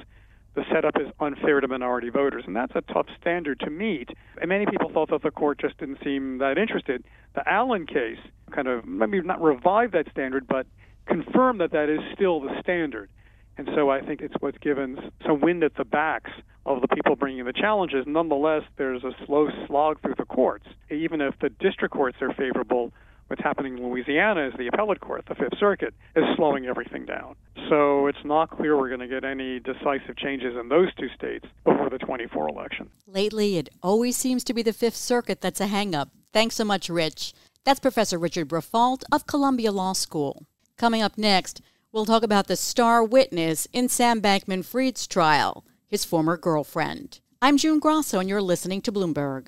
the 0.53 0.63
setup 0.71 0.95
is 0.99 1.07
unfair 1.19 1.61
to 1.61 1.67
minority 1.67 2.09
voters. 2.09 2.43
And 2.45 2.55
that's 2.55 2.73
a 2.75 2.81
tough 2.93 3.07
standard 3.19 3.59
to 3.61 3.69
meet. 3.69 4.09
And 4.39 4.49
many 4.49 4.65
people 4.65 4.91
thought 4.93 5.09
that 5.09 5.23
the 5.23 5.31
court 5.31 5.59
just 5.59 5.77
didn't 5.77 5.99
seem 6.03 6.39
that 6.39 6.57
interested. 6.57 7.03
The 7.35 7.47
Allen 7.49 7.85
case 7.85 8.19
kind 8.51 8.67
of 8.67 8.85
maybe 8.85 9.21
not 9.21 9.41
revived 9.41 9.93
that 9.93 10.11
standard, 10.11 10.47
but 10.47 10.67
confirmed 11.05 11.61
that 11.61 11.71
that 11.71 11.89
is 11.89 11.99
still 12.13 12.41
the 12.41 12.59
standard. 12.61 13.09
And 13.57 13.69
so 13.75 13.89
I 13.89 14.01
think 14.01 14.21
it's 14.21 14.33
what's 14.39 14.57
given 14.57 15.11
some 15.25 15.39
wind 15.41 15.63
at 15.63 15.75
the 15.75 15.85
backs 15.85 16.31
of 16.65 16.81
the 16.81 16.87
people 16.87 17.15
bringing 17.15 17.45
the 17.45 17.53
challenges. 17.53 18.05
Nonetheless, 18.07 18.63
there's 18.77 19.03
a 19.03 19.11
slow 19.25 19.49
slog 19.67 20.01
through 20.01 20.15
the 20.17 20.25
courts. 20.25 20.65
Even 20.89 21.21
if 21.21 21.35
the 21.39 21.49
district 21.49 21.93
courts 21.93 22.17
are 22.21 22.33
favorable, 22.33 22.91
what's 23.31 23.41
happening 23.41 23.77
in 23.77 23.89
Louisiana 23.89 24.47
is 24.47 24.53
the 24.57 24.67
appellate 24.67 24.99
court, 24.99 25.23
the 25.29 25.35
Fifth 25.35 25.57
Circuit, 25.57 25.93
is 26.17 26.25
slowing 26.35 26.65
everything 26.65 27.05
down. 27.05 27.35
So 27.69 28.07
it's 28.07 28.25
not 28.25 28.49
clear 28.49 28.77
we're 28.77 28.89
going 28.89 28.99
to 28.99 29.07
get 29.07 29.23
any 29.23 29.57
decisive 29.57 30.17
changes 30.17 30.57
in 30.59 30.67
those 30.67 30.93
two 30.95 31.07
states 31.15 31.45
before 31.63 31.89
the 31.89 31.97
24 31.97 32.49
election. 32.49 32.89
Lately, 33.07 33.57
it 33.57 33.69
always 33.81 34.17
seems 34.17 34.43
to 34.43 34.53
be 34.53 34.61
the 34.61 34.73
Fifth 34.73 34.97
Circuit 34.97 35.39
that's 35.39 35.61
a 35.61 35.67
hangup. 35.67 36.09
Thanks 36.33 36.55
so 36.55 36.65
much, 36.65 36.89
Rich. 36.89 37.33
That's 37.63 37.79
Professor 37.79 38.19
Richard 38.19 38.49
Briffault 38.49 39.05
of 39.13 39.27
Columbia 39.27 39.71
Law 39.71 39.93
School. 39.93 40.45
Coming 40.75 41.01
up 41.01 41.17
next, 41.17 41.61
we'll 41.93 42.05
talk 42.05 42.23
about 42.23 42.47
the 42.47 42.57
star 42.57 43.01
witness 43.01 43.65
in 43.71 43.87
Sam 43.87 44.21
Bankman 44.21 44.65
Fried's 44.65 45.07
trial, 45.07 45.63
his 45.87 46.03
former 46.03 46.35
girlfriend. 46.35 47.21
I'm 47.41 47.55
June 47.55 47.79
Grasso, 47.79 48.19
and 48.19 48.27
you're 48.27 48.41
listening 48.41 48.81
to 48.81 48.91
Bloomberg. 48.91 49.47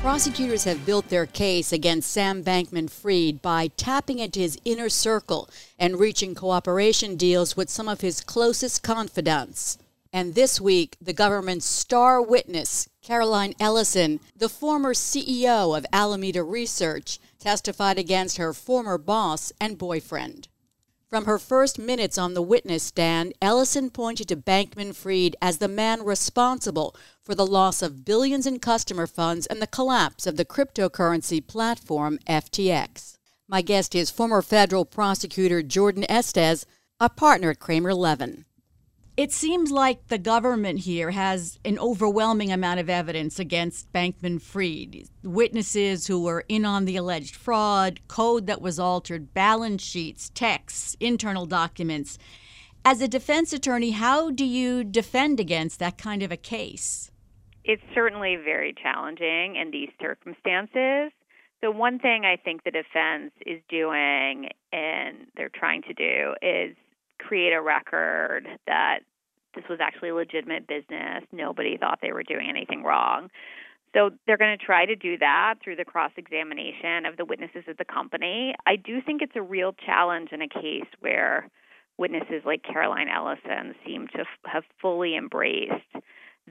Prosecutors 0.00 0.62
have 0.62 0.86
built 0.86 1.08
their 1.08 1.26
case 1.26 1.72
against 1.72 2.12
Sam 2.12 2.44
Bankman 2.44 2.88
Fried 2.88 3.42
by 3.42 3.66
tapping 3.76 4.20
into 4.20 4.38
his 4.38 4.56
inner 4.64 4.88
circle 4.88 5.50
and 5.76 5.98
reaching 5.98 6.36
cooperation 6.36 7.16
deals 7.16 7.56
with 7.56 7.68
some 7.68 7.88
of 7.88 8.00
his 8.00 8.20
closest 8.20 8.84
confidants. 8.84 9.76
And 10.12 10.34
this 10.36 10.60
week, 10.60 10.96
the 11.02 11.12
government's 11.12 11.66
star 11.66 12.22
witness, 12.22 12.88
Caroline 13.02 13.54
Ellison, 13.58 14.20
the 14.36 14.48
former 14.48 14.94
CEO 14.94 15.76
of 15.76 15.84
Alameda 15.92 16.44
Research, 16.44 17.18
testified 17.40 17.98
against 17.98 18.36
her 18.36 18.54
former 18.54 18.98
boss 18.98 19.52
and 19.60 19.76
boyfriend. 19.76 20.47
From 21.08 21.24
her 21.24 21.38
first 21.38 21.78
minutes 21.78 22.18
on 22.18 22.34
the 22.34 22.42
witness 22.42 22.82
stand, 22.82 23.32
Ellison 23.40 23.88
pointed 23.88 24.28
to 24.28 24.36
Bankman 24.36 24.94
Fried 24.94 25.36
as 25.40 25.56
the 25.56 25.66
man 25.66 26.04
responsible 26.04 26.94
for 27.22 27.34
the 27.34 27.46
loss 27.46 27.80
of 27.80 28.04
billions 28.04 28.46
in 28.46 28.58
customer 28.58 29.06
funds 29.06 29.46
and 29.46 29.62
the 29.62 29.66
collapse 29.66 30.26
of 30.26 30.36
the 30.36 30.44
cryptocurrency 30.44 31.46
platform 31.46 32.18
FTX. 32.28 33.16
My 33.48 33.62
guest 33.62 33.94
is 33.94 34.10
former 34.10 34.42
federal 34.42 34.84
prosecutor 34.84 35.62
Jordan 35.62 36.04
Estes, 36.10 36.66
a 37.00 37.08
partner 37.08 37.52
at 37.52 37.58
Kramer 37.58 37.94
Levin. 37.94 38.44
It 39.18 39.32
seems 39.32 39.72
like 39.72 40.06
the 40.06 40.16
government 40.16 40.78
here 40.78 41.10
has 41.10 41.58
an 41.64 41.76
overwhelming 41.76 42.52
amount 42.52 42.78
of 42.78 42.88
evidence 42.88 43.40
against 43.40 43.92
Bankman 43.92 44.40
Fried. 44.40 45.08
Witnesses 45.24 46.06
who 46.06 46.22
were 46.22 46.44
in 46.48 46.64
on 46.64 46.84
the 46.84 46.94
alleged 46.94 47.34
fraud, 47.34 47.98
code 48.06 48.46
that 48.46 48.62
was 48.62 48.78
altered, 48.78 49.34
balance 49.34 49.82
sheets, 49.82 50.30
texts, 50.30 50.96
internal 51.00 51.46
documents. 51.46 52.16
As 52.84 53.00
a 53.00 53.08
defense 53.08 53.52
attorney, 53.52 53.90
how 53.90 54.30
do 54.30 54.44
you 54.44 54.84
defend 54.84 55.40
against 55.40 55.80
that 55.80 55.98
kind 55.98 56.22
of 56.22 56.30
a 56.30 56.36
case? 56.36 57.10
It's 57.64 57.82
certainly 57.92 58.36
very 58.36 58.72
challenging 58.80 59.56
in 59.56 59.72
these 59.72 59.90
circumstances. 60.00 61.10
The 61.60 61.72
one 61.72 61.98
thing 61.98 62.24
I 62.24 62.36
think 62.36 62.62
the 62.62 62.70
defense 62.70 63.32
is 63.44 63.60
doing 63.68 64.50
and 64.72 65.26
they're 65.36 65.50
trying 65.52 65.82
to 65.82 65.92
do 65.92 66.34
is 66.40 66.76
create 67.28 67.52
a 67.52 67.60
record 67.60 68.48
that 68.66 69.00
this 69.54 69.64
was 69.68 69.80
actually 69.82 70.12
legitimate 70.12 70.66
business. 70.66 71.24
Nobody 71.30 71.76
thought 71.76 71.98
they 72.00 72.12
were 72.12 72.22
doing 72.22 72.48
anything 72.48 72.82
wrong. 72.82 73.28
So 73.94 74.10
they're 74.26 74.38
going 74.38 74.56
to 74.56 74.64
try 74.64 74.86
to 74.86 74.96
do 74.96 75.18
that 75.18 75.56
through 75.62 75.76
the 75.76 75.84
cross 75.84 76.12
examination 76.16 77.04
of 77.06 77.16
the 77.16 77.24
witnesses 77.24 77.64
at 77.68 77.76
the 77.78 77.84
company. 77.84 78.54
I 78.66 78.76
do 78.76 79.00
think 79.04 79.20
it's 79.22 79.36
a 79.36 79.42
real 79.42 79.74
challenge 79.84 80.30
in 80.32 80.40
a 80.42 80.48
case 80.48 80.88
where 81.00 81.48
witnesses 81.98 82.42
like 82.44 82.62
Caroline 82.62 83.08
Ellison 83.08 83.74
seem 83.84 84.08
to 84.08 84.24
have 84.44 84.64
fully 84.80 85.16
embraced 85.16 85.72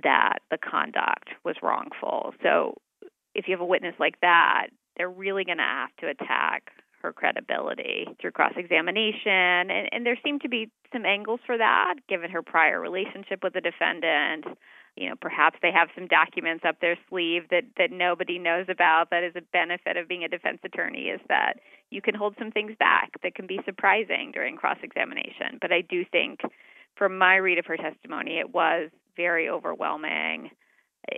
that 0.03 0.39
the 0.51 0.57
conduct 0.57 1.29
was 1.43 1.55
wrongful. 1.63 2.33
So 2.43 2.75
if 3.33 3.47
you 3.47 3.53
have 3.53 3.61
a 3.61 3.65
witness 3.65 3.95
like 3.99 4.19
that, 4.21 4.67
they're 4.95 5.09
really 5.09 5.43
going 5.43 5.57
to 5.57 5.63
have 5.63 5.95
to 6.01 6.07
attack 6.07 6.71
her 7.01 7.13
credibility 7.13 8.07
through 8.19 8.31
cross 8.31 8.53
examination. 8.55 9.71
And, 9.71 9.89
and 9.91 10.05
there 10.05 10.17
seem 10.23 10.39
to 10.39 10.49
be 10.49 10.69
some 10.91 11.05
angles 11.05 11.39
for 11.45 11.57
that, 11.57 11.95
given 12.07 12.31
her 12.31 12.41
prior 12.41 12.79
relationship 12.79 13.43
with 13.43 13.53
the 13.53 13.61
defendant. 13.61 14.45
You 14.95 15.09
know, 15.09 15.15
perhaps 15.21 15.59
they 15.61 15.71
have 15.71 15.89
some 15.93 16.07
documents 16.07 16.65
up 16.67 16.79
their 16.81 16.97
sleeve 17.07 17.43
that, 17.51 17.65
that 17.77 17.91
nobody 17.91 18.39
knows 18.39 18.65
about. 18.67 19.11
That 19.11 19.23
is 19.23 19.33
a 19.35 19.41
benefit 19.53 19.95
of 19.95 20.07
being 20.07 20.23
a 20.23 20.27
defense 20.27 20.59
attorney 20.63 21.09
is 21.09 21.21
that 21.29 21.59
you 21.91 22.01
can 22.01 22.15
hold 22.15 22.35
some 22.39 22.51
things 22.51 22.73
back 22.79 23.11
that 23.21 23.35
can 23.35 23.45
be 23.45 23.59
surprising 23.63 24.31
during 24.33 24.55
cross 24.55 24.77
examination. 24.81 25.59
But 25.61 25.71
I 25.71 25.81
do 25.81 26.03
think, 26.11 26.41
from 26.95 27.17
my 27.17 27.35
read 27.35 27.59
of 27.59 27.67
her 27.67 27.77
testimony, 27.77 28.39
it 28.39 28.53
was 28.53 28.89
very 29.15 29.47
overwhelming 29.47 30.49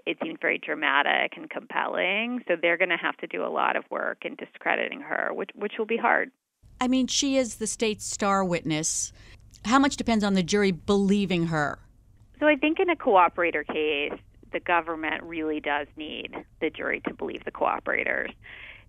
it 0.06 0.18
seemed 0.24 0.40
very 0.42 0.58
dramatic 0.58 1.34
and 1.36 1.50
compelling. 1.50 2.44
So 2.48 2.56
they're 2.62 2.78
going 2.78 2.90
to 2.90 2.98
have 2.98 3.18
to 3.18 3.28
do 3.28 3.44
a 3.44 3.50
lot 3.50 3.76
of 3.76 3.84
work 3.90 4.26
in 4.26 4.36
discrediting 4.36 5.02
her, 5.02 5.30
which 5.34 5.50
which 5.56 5.74
will 5.78 5.86
be 5.86 5.98
hard. 5.98 6.32
I 6.82 6.88
mean, 6.88 7.08
she 7.08 7.38
is 7.38 7.56
the 7.56 7.68
state's 7.68 8.06
star 8.06 8.44
witness. 8.44 9.12
How 9.66 9.80
much 9.80 9.98
depends 9.98 10.24
on 10.24 10.34
the 10.34 10.44
jury 10.44 10.72
believing 10.72 11.48
her? 11.48 11.80
So 12.40 12.48
I 12.48 12.56
think 12.56 12.80
in 12.80 12.90
a 12.90 12.96
cooperator 12.96 13.68
case, 13.68 14.18
the 14.52 14.60
government 14.62 15.24
really 15.24 15.60
does 15.60 15.88
need 15.98 16.34
the 16.62 16.70
jury 16.70 17.02
to 17.08 17.14
believe 17.14 17.44
the 17.44 17.52
cooperators. 17.52 18.32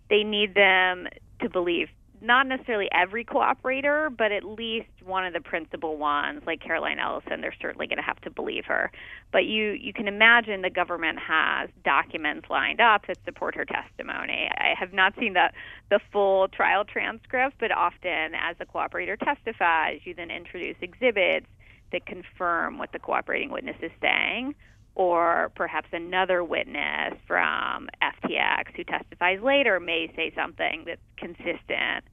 They 0.08 0.22
need 0.22 0.54
them 0.54 1.08
to 1.40 1.48
believe 1.48 1.88
not 2.22 2.46
necessarily 2.46 2.88
every 2.92 3.24
cooperator, 3.24 4.14
but 4.14 4.32
at 4.32 4.44
least 4.44 4.88
one 5.04 5.24
of 5.24 5.32
the 5.32 5.40
principal 5.40 5.96
ones, 5.96 6.42
like 6.46 6.60
Caroline 6.60 6.98
Ellison, 6.98 7.40
they're 7.40 7.54
certainly 7.60 7.86
going 7.86 7.96
to 7.96 8.02
have 8.02 8.20
to 8.22 8.30
believe 8.30 8.64
her. 8.66 8.90
But 9.32 9.46
you 9.46 9.70
you 9.70 9.92
can 9.92 10.08
imagine 10.08 10.62
the 10.62 10.70
government 10.70 11.18
has 11.18 11.70
documents 11.84 12.48
lined 12.50 12.80
up 12.80 13.06
that 13.06 13.18
support 13.24 13.54
her 13.54 13.64
testimony. 13.64 14.50
I 14.52 14.74
have 14.78 14.92
not 14.92 15.14
seen 15.18 15.32
the 15.32 15.50
the 15.90 16.00
full 16.12 16.48
trial 16.48 16.84
transcript, 16.84 17.56
but 17.58 17.72
often 17.72 18.34
as 18.34 18.56
a 18.60 18.66
cooperator 18.66 19.18
testifies, 19.18 20.00
you 20.04 20.14
then 20.14 20.30
introduce 20.30 20.76
exhibits 20.80 21.46
that 21.92 22.06
confirm 22.06 22.78
what 22.78 22.92
the 22.92 22.98
cooperating 22.98 23.50
witness 23.50 23.76
is 23.82 23.90
saying 24.00 24.54
or 24.94 25.50
perhaps 25.54 25.88
another 25.92 26.42
witness 26.44 27.14
from 27.26 27.88
FTX 28.02 28.74
who 28.76 28.84
testifies 28.84 29.40
later 29.40 29.80
may 29.80 30.12
say 30.16 30.32
something 30.34 30.84
that's 30.86 31.00
consistent 31.16 32.04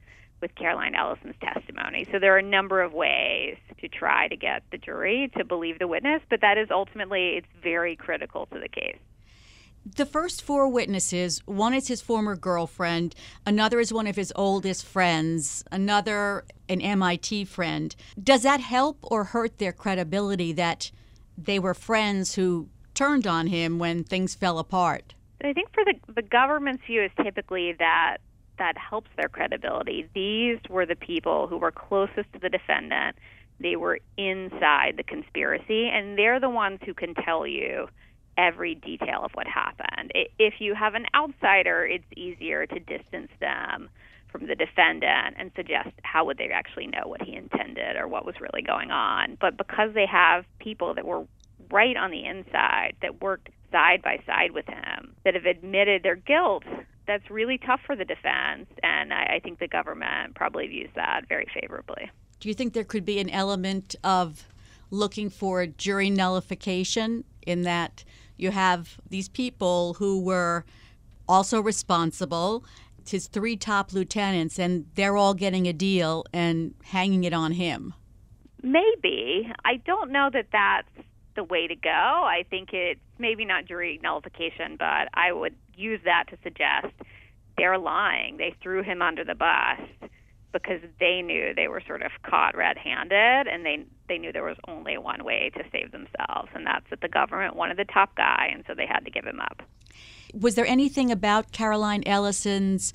with 0.42 0.54
Caroline 0.56 0.96
Ellison's 0.96 1.36
testimony. 1.42 2.08
So 2.12 2.20
there 2.20 2.36
are 2.36 2.40
a 2.40 2.44
number 2.44 2.82
of 2.82 2.94
ways 2.94 3.58
to 3.82 3.88
try 3.88 4.28
to 4.28 4.36
get 4.36 4.63
the 4.72 4.78
jury 4.78 5.32
to 5.38 5.44
believe 5.44 5.80
the 5.80 5.88
witness, 5.88 6.22
but 6.30 6.42
that 6.42 6.58
is 6.58 6.70
ultimately 6.70 7.38
it's 7.38 7.48
very 7.62 7.96
critical 7.96 8.46
to 8.48 8.60
the 8.60 8.70
case. 8.70 8.98
The 9.96 10.06
first 10.06 10.42
four 10.42 10.68
witnesses 10.68 11.42
one 11.46 11.74
is 11.74 11.88
his 11.88 12.02
former 12.02 12.36
girlfriend, 12.36 13.16
another 13.46 13.80
is 13.80 13.94
one 13.94 14.06
of 14.06 14.18
his 14.18 14.34
oldest 14.36 14.86
friends, 14.86 15.63
another 15.72 16.44
an 16.68 16.82
MIT 16.82 17.46
friend. 17.46 17.96
Does 18.22 18.44
that 18.44 18.60
help 18.60 19.00
or 19.04 19.24
hurt 19.24 19.60
their 19.60 19.72
credibility 19.72 20.52
that 20.54 20.92
they 21.38 21.60
were 21.60 21.73
friends 21.73 22.36
who 22.36 22.69
turned 22.93 23.28
on 23.28 23.47
him 23.47 23.80
when 23.80 24.04
things 24.04 24.36
fell 24.36 24.60
apart? 24.60 25.13
I 25.43 25.54
think 25.54 25.69
for 25.73 25.86
the 25.86 25.93
the 26.13 26.23
government's 26.23 26.84
view 26.86 27.04
is 27.04 27.12
typically 27.23 27.73
that 27.73 28.17
that 28.58 28.76
helps 28.78 29.10
their 29.15 29.30
credibility. 29.30 30.10
These 30.15 30.58
were 30.67 30.86
the 30.86 30.95
people 30.95 31.47
who 31.47 31.58
were 31.58 31.71
closest 31.71 32.34
to 32.34 32.39
the 32.39 32.50
defendant. 32.50 33.17
They 33.60 33.76
were 33.76 34.00
inside 34.17 34.95
the 34.97 35.04
conspiracy, 35.04 35.89
and 35.89 36.17
they're 36.17 36.39
the 36.39 36.50
ones 36.50 36.80
who 36.86 36.93
can 36.93 37.13
tell 37.13 37.45
you 37.45 37.88
every 38.38 38.76
detail 38.76 39.21
of 39.23 39.32
what 39.34 39.47
happened. 39.47 40.12
If 40.39 40.56
you 40.60 40.76
have 40.76 40.95
an 40.95 41.06
outsider, 41.15 41.86
it's 41.86 42.06
easier 42.15 42.65
to 42.67 42.80
distance 42.80 43.32
them 43.39 43.89
from 44.38 44.47
the 44.47 44.56
defendant 44.56 45.36
and 45.38 45.52
suggest 45.56 45.89
how 46.04 46.26
would 46.26 46.38
they 46.38 46.50
actually 46.54 46.88
know 46.88 47.04
what 47.06 47.21
he 47.21 47.36
intended 47.36 47.95
or 47.95 48.08
what 48.08 48.26
was 48.26 48.36
really 48.39 48.62
going 48.62 48.91
on. 48.91 49.38
But 49.39 49.58
because 49.58 49.93
they 49.93 50.06
have 50.06 50.45
people 50.60 50.93
that 50.93 51.06
were 51.06 51.26
right 51.71 51.97
on 51.97 52.12
the 52.12 52.26
inside 52.26 52.95
that 53.02 53.21
worked 53.21 53.50
side 53.71 54.02
by 54.02 54.21
side 54.26 54.52
with 54.52 54.65
him 54.67 55.15
that 55.26 55.34
have 55.34 55.45
admitted 55.45 56.04
their 56.04 56.15
guilt 56.15 56.63
that's 57.08 57.30
really 57.30 57.58
tough 57.58 57.80
for 57.86 57.95
the 57.95 58.06
defense, 58.06 58.67
and 58.84 59.13
I, 59.13 59.36
I 59.36 59.39
think 59.41 59.60
the 59.60 59.67
government 59.67 60.36
probably 60.36 60.67
views 60.67 60.89
that 60.95 61.21
very 61.28 61.47
favorably. 61.60 62.12
Do 62.39 62.50
you 62.50 62.54
think 62.54 62.73
there 62.73 62.84
could 62.84 63.06
be 63.06 63.19
an 63.19 63.30
element 63.30 63.95
of 64.04 64.45
looking 64.91 65.30
for 65.30 65.65
jury 65.65 66.10
nullification 66.10 67.23
in 67.45 67.63
that 67.63 68.04
you 68.36 68.52
have 68.52 69.00
these 69.10 69.30
people 69.30 69.95
who 69.95 70.21
were 70.21 70.65
also 71.28 71.62
responsible, 71.62 72.63
his 73.12 73.28
three 73.28 73.56
top 73.56 73.93
lieutenants, 73.93 74.60
and 74.60 74.86
they're 74.96 75.17
all 75.17 75.34
getting 75.34 75.67
a 75.67 75.74
deal 75.74 76.26
and 76.34 76.74
hanging 76.84 77.24
it 77.24 77.34
on 77.34 77.54
him? 77.54 77.93
Maybe. 78.63 79.52
I 79.65 79.78
don't 79.86 80.12
know 80.12 80.30
that 80.34 80.48
that's 80.52 81.08
the 81.36 81.43
way 81.43 81.67
to 81.67 81.76
go. 81.76 81.89
I 81.89 82.43
think 82.50 82.74
it's 82.74 83.00
maybe 83.20 83.46
not 83.46 83.65
jury 83.65 84.00
nullification, 84.02 84.76
but 84.78 85.10
I 85.13 85.32
would 85.32 85.56
use 85.76 86.02
that 86.06 86.26
to 86.30 86.38
suggest 86.43 86.88
they're 87.58 87.78
lying. 87.78 88.38
They 88.38 88.56
threw 88.62 88.84
him 88.84 89.02
under 89.02 89.24
the 89.24 89.36
bus 89.36 89.80
because 90.54 90.82
they 91.00 91.22
knew 91.22 91.54
they 91.56 91.67
were 91.67 91.82
sort 91.86 92.02
of 92.02 92.12
caught 92.24 92.56
red-handed 92.56 93.48
and 93.48 93.65
they 93.65 93.86
they 94.08 94.17
knew 94.17 94.32
there 94.32 94.43
was 94.43 94.58
only 94.67 94.98
one 94.98 95.24
way 95.24 95.52
to 95.54 95.63
save 95.72 95.91
themselves 95.91 96.50
and 96.56 96.65
that's 96.65 96.86
that 96.89 97.02
the 97.02 97.08
government 97.08 97.56
wanted 97.56 97.78
the 97.78 97.86
top 97.86 98.15
guy 98.15 98.50
and 98.52 98.63
so 98.65 98.74
they 98.74 98.86
had 98.86 99.02
to 99.02 99.12
give 99.12 99.26
him 99.26 99.39
up. 99.39 99.62
Was 100.34 100.56
there 100.56 100.66
anything 100.66 101.12
about 101.12 101.52
Caroline 101.52 102.04
Ellison's 102.06 102.94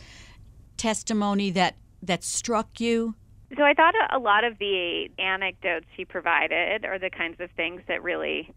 testimony 0.77 1.51
that 1.51 1.77
that 2.03 2.25
struck 2.25 2.81
you? 2.81 3.15
So 3.57 3.63
I 3.63 3.75
thought 3.75 3.95
a 4.11 4.19
lot 4.19 4.45
of 4.45 4.59
the 4.59 5.09
anecdotes 5.19 5.87
she 5.97 6.05
provided 6.05 6.85
are 6.85 6.99
the 6.99 7.11
kinds 7.11 7.39
of 7.41 7.51
things 7.51 7.83
that 7.87 8.03
really 8.03 8.53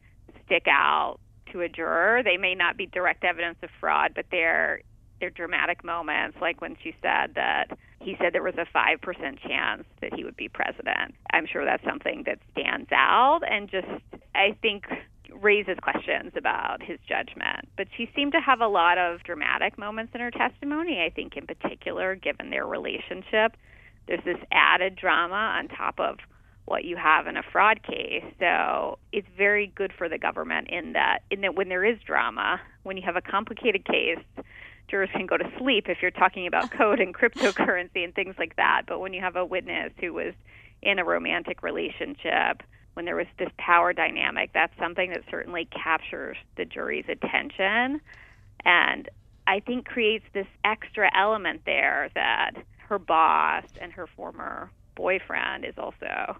stick 0.45 0.67
out 0.67 1.17
to 1.51 1.61
a 1.61 1.69
juror. 1.69 2.21
They 2.23 2.37
may 2.37 2.55
not 2.55 2.77
be 2.77 2.85
direct 2.85 3.23
evidence 3.23 3.57
of 3.61 3.69
fraud, 3.79 4.13
but 4.15 4.25
they're 4.31 4.81
they're 5.19 5.29
dramatic 5.29 5.83
moments, 5.83 6.37
like 6.41 6.59
when 6.61 6.75
she 6.83 6.93
said 7.01 7.35
that 7.35 7.67
he 8.01 8.15
said 8.19 8.33
there 8.33 8.43
was 8.43 8.55
a 8.57 8.65
five 8.71 9.01
percent 9.01 9.39
chance 9.39 9.83
that 10.01 10.13
he 10.13 10.23
would 10.23 10.37
be 10.37 10.49
president. 10.49 11.15
I'm 11.33 11.45
sure 11.45 11.65
that's 11.65 11.83
something 11.83 12.23
that 12.25 12.39
stands 12.51 12.89
out 12.91 13.41
and 13.49 13.69
just 13.69 13.87
I 14.33 14.55
think 14.61 14.85
raises 15.33 15.77
questions 15.81 16.33
about 16.35 16.81
his 16.81 16.99
judgment. 17.07 17.67
But 17.77 17.87
she 17.95 18.09
seemed 18.15 18.33
to 18.33 18.39
have 18.39 18.61
a 18.61 18.67
lot 18.67 18.97
of 18.97 19.23
dramatic 19.23 19.77
moments 19.77 20.13
in 20.15 20.21
her 20.21 20.31
testimony. 20.31 21.01
I 21.01 21.09
think 21.09 21.35
in 21.37 21.47
particular, 21.47 22.15
given 22.15 22.49
their 22.49 22.65
relationship 22.65 23.55
there's 24.07 24.23
this 24.23 24.37
added 24.51 24.95
drama 24.95 25.35
on 25.35 25.67
top 25.67 25.99
of 25.99 26.17
what 26.65 26.83
you 26.83 26.95
have 26.95 27.27
in 27.27 27.37
a 27.37 27.43
fraud 27.51 27.81
case. 27.83 28.23
So 28.39 28.97
it's 29.11 29.27
very 29.37 29.67
good 29.75 29.93
for 29.97 30.09
the 30.09 30.17
government 30.17 30.69
in 30.69 30.93
that 30.93 31.19
in 31.29 31.41
that 31.41 31.55
when 31.55 31.69
there 31.69 31.85
is 31.85 31.97
drama, 32.05 32.59
when 32.83 32.97
you 32.97 33.03
have 33.03 33.15
a 33.15 33.21
complicated 33.21 33.85
case, 33.85 34.23
jurors 34.87 35.09
can 35.11 35.25
go 35.25 35.37
to 35.37 35.51
sleep 35.59 35.85
if 35.87 35.99
you're 36.01 36.11
talking 36.11 36.47
about 36.47 36.71
code 36.77 36.99
and 36.99 37.13
cryptocurrency 37.13 38.03
and 38.03 38.13
things 38.15 38.35
like 38.39 38.55
that. 38.55 38.83
But 38.87 38.99
when 38.99 39.13
you 39.13 39.21
have 39.21 39.35
a 39.35 39.45
witness 39.45 39.91
who 39.99 40.13
was 40.13 40.33
in 40.81 40.99
a 40.99 41.05
romantic 41.05 41.61
relationship, 41.63 42.63
when 42.95 43.05
there 43.05 43.15
was 43.15 43.27
this 43.37 43.49
power 43.57 43.93
dynamic, 43.93 44.49
that's 44.53 44.77
something 44.79 45.11
that 45.11 45.21
certainly 45.29 45.65
captures 45.65 46.37
the 46.57 46.65
jury's 46.65 47.05
attention 47.07 48.01
and 48.65 49.07
I 49.47 49.59
think 49.59 49.85
creates 49.85 50.25
this 50.33 50.47
extra 50.63 51.09
element 51.15 51.61
there 51.65 52.09
that 52.15 52.51
her 52.89 52.99
boss 52.99 53.63
and 53.79 53.91
her 53.93 54.07
former 54.07 54.71
boyfriend 54.95 55.65
is 55.65 55.75
also 55.77 56.37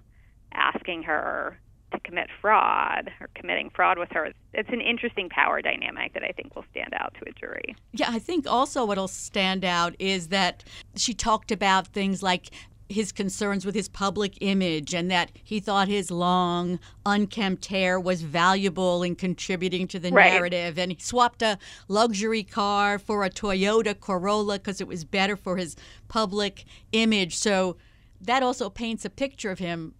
asking 0.54 1.04
her 1.04 1.60
to 1.92 2.00
commit 2.00 2.30
fraud 2.42 3.12
or 3.22 3.30
committing 3.36 3.70
fraud 3.70 4.00
with 4.00 4.10
her. 4.12 4.32
It's 4.54 4.70
an 4.70 4.82
interesting 4.82 5.30
power 5.30 5.62
dynamic 5.62 6.14
that 6.14 6.24
I 6.24 6.32
think 6.32 6.56
will 6.56 6.66
stand 6.72 6.94
out 6.96 7.16
to 7.20 7.30
a 7.30 7.32
jury. 7.34 7.76
Yeah, 7.94 8.10
I 8.10 8.20
think 8.20 8.48
also 8.48 8.86
what'll 8.86 9.08
stand 9.08 9.64
out 9.64 9.96
is 10.00 10.30
that 10.30 10.64
she 10.96 11.14
talked 11.14 11.52
about 11.52 11.88
things 11.88 12.24
like 12.24 12.50
his 12.90 13.12
concerns 13.12 13.66
with 13.66 13.76
his 13.76 13.90
public 13.90 14.38
image 14.42 14.94
and 14.94 15.10
that 15.10 15.32
he 15.44 15.60
thought 15.60 15.88
his 15.88 16.12
long, 16.12 16.80
unkempt 17.06 17.66
hair 17.68 18.00
was 18.00 18.22
valuable 18.22 19.04
in 19.04 19.16
contributing 19.16 19.88
to 19.88 20.00
the 20.00 20.12
right. 20.12 20.34
narrative. 20.34 20.78
And 20.78 20.92
he 20.92 20.98
swapped 21.00 21.42
a 21.42 21.58
luxury 21.88 22.44
car 22.44 23.00
for 23.00 23.24
a 23.24 23.30
Toyota 23.30 24.00
Corolla 24.00 24.60
because 24.60 24.82
it 24.82 24.88
was 24.88 25.04
better 25.04 25.36
for 25.36 25.58
his 25.58 25.76
public 26.08 26.66
image. 26.92 27.36
So 27.36 27.78
that 28.22 28.44
also 28.44 28.70
paints 28.70 29.06
a 29.06 29.10
picture 29.10 29.52
of 29.52 29.60
him. 29.60 29.96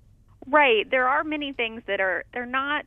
Right. 0.48 0.90
There 0.90 1.08
are 1.08 1.24
many 1.24 1.54
things 1.54 1.82
that 1.88 2.00
are 2.00 2.24
they're 2.34 2.46
not 2.46 2.86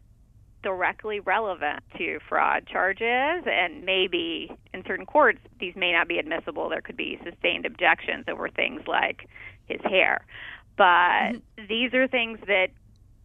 directly 0.62 1.20
relevant 1.20 1.82
to 1.96 2.18
fraud 2.28 2.66
charges 2.66 3.44
and 3.46 3.84
maybe 3.84 4.50
in 4.74 4.82
certain 4.86 5.06
courts 5.06 5.38
these 5.60 5.74
may 5.76 5.92
not 5.92 6.08
be 6.08 6.18
admissible 6.18 6.68
there 6.68 6.80
could 6.80 6.96
be 6.96 7.18
sustained 7.24 7.64
objections 7.64 8.24
over 8.28 8.48
things 8.48 8.82
like 8.88 9.28
his 9.68 9.80
hair. 9.82 10.24
But 10.76 10.84
mm-hmm. 10.84 11.66
these 11.68 11.94
are 11.94 12.06
things 12.08 12.38
that 12.46 12.68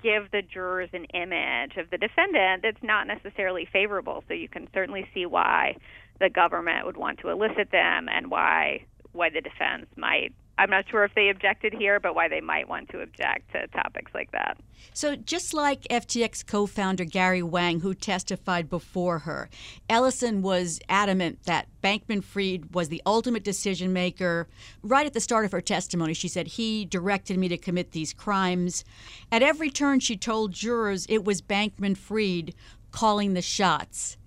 give 0.01 0.32
the 0.32 0.41
jurors 0.41 0.89
an 0.93 1.06
image 1.13 1.77
of 1.77 1.89
the 1.89 1.97
defendant 1.97 2.62
that's 2.62 2.84
not 2.84 3.08
necessarily 3.08 3.67
favorable. 3.71 4.23
So 4.27 4.34
you 4.34 4.49
can 4.49 4.67
certainly 4.73 5.08
see 5.13 5.25
why 5.25 5.77
the 6.19 6.29
government 6.29 6.86
would 6.86 6.97
want 6.97 7.19
to 7.19 7.29
elicit 7.29 7.71
them 7.71 8.08
and 8.10 8.29
why 8.29 8.86
why 9.13 9.29
the 9.29 9.41
defense 9.41 9.86
might 9.95 10.34
I'm 10.58 10.70
not 10.70 10.86
sure 10.89 11.04
if 11.04 11.16
they 11.16 11.30
objected 11.30 11.74
here, 11.74 12.00
but 12.00 12.13
why 12.13 12.28
they 12.28 12.42
might 12.42 12.70
want 12.70 12.89
to 12.89 13.02
object 13.02 13.52
to 13.54 13.66
topics 13.68 14.12
like 14.13 14.32
that. 14.32 14.58
So, 14.94 15.16
just 15.16 15.54
like 15.54 15.82
FTX 15.89 16.46
co 16.46 16.68
founder 16.68 17.06
Gary 17.06 17.42
Wang, 17.42 17.80
who 17.80 17.96
testified 17.96 18.70
before 18.70 19.20
her, 19.20 19.50
Ellison 19.89 20.44
was 20.44 20.80
adamant 20.88 21.44
that 21.46 21.68
Bankman 21.84 22.24
Fried 22.24 22.74
was 22.74 22.89
the 22.89 23.02
ultimate 23.06 23.44
decision 23.44 23.94
maker. 23.94 24.48
Right 24.84 25.08
at 25.08 25.13
the 25.13 25.20
start 25.20 25.46
of 25.46 25.52
her 25.52 25.62
testimony, 25.62 26.13
she 26.13 26.28
said, 26.28 26.48
He 26.48 26.86
directed 26.86 27.38
me 27.39 27.48
to 27.48 27.58
commit 27.58 27.92
these 27.92 28.13
crimes. 28.13 28.84
At 29.32 29.42
every 29.42 29.72
turn, 29.72 30.02
she 30.02 30.18
told 30.18 30.52
jurors 30.52 31.08
it 31.10 31.26
was 31.26 31.42
Bankman 31.42 31.98
Fried 31.98 32.54
calling 32.92 33.34
the 33.34 33.42
shots. 33.42 34.18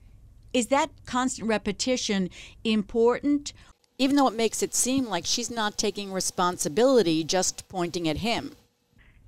Is 0.53 0.69
that 0.69 0.91
constant 1.05 1.49
repetition 1.49 2.31
important, 2.65 3.53
even 3.99 4.17
though 4.17 4.29
it 4.29 4.35
makes 4.35 4.63
it 4.63 4.75
seem 4.75 5.07
like 5.07 5.25
she's 5.27 5.51
not 5.51 5.79
taking 5.79 6.13
responsibility, 6.13 7.25
just 7.25 7.69
pointing 7.69 8.09
at 8.09 8.19
him. 8.19 8.57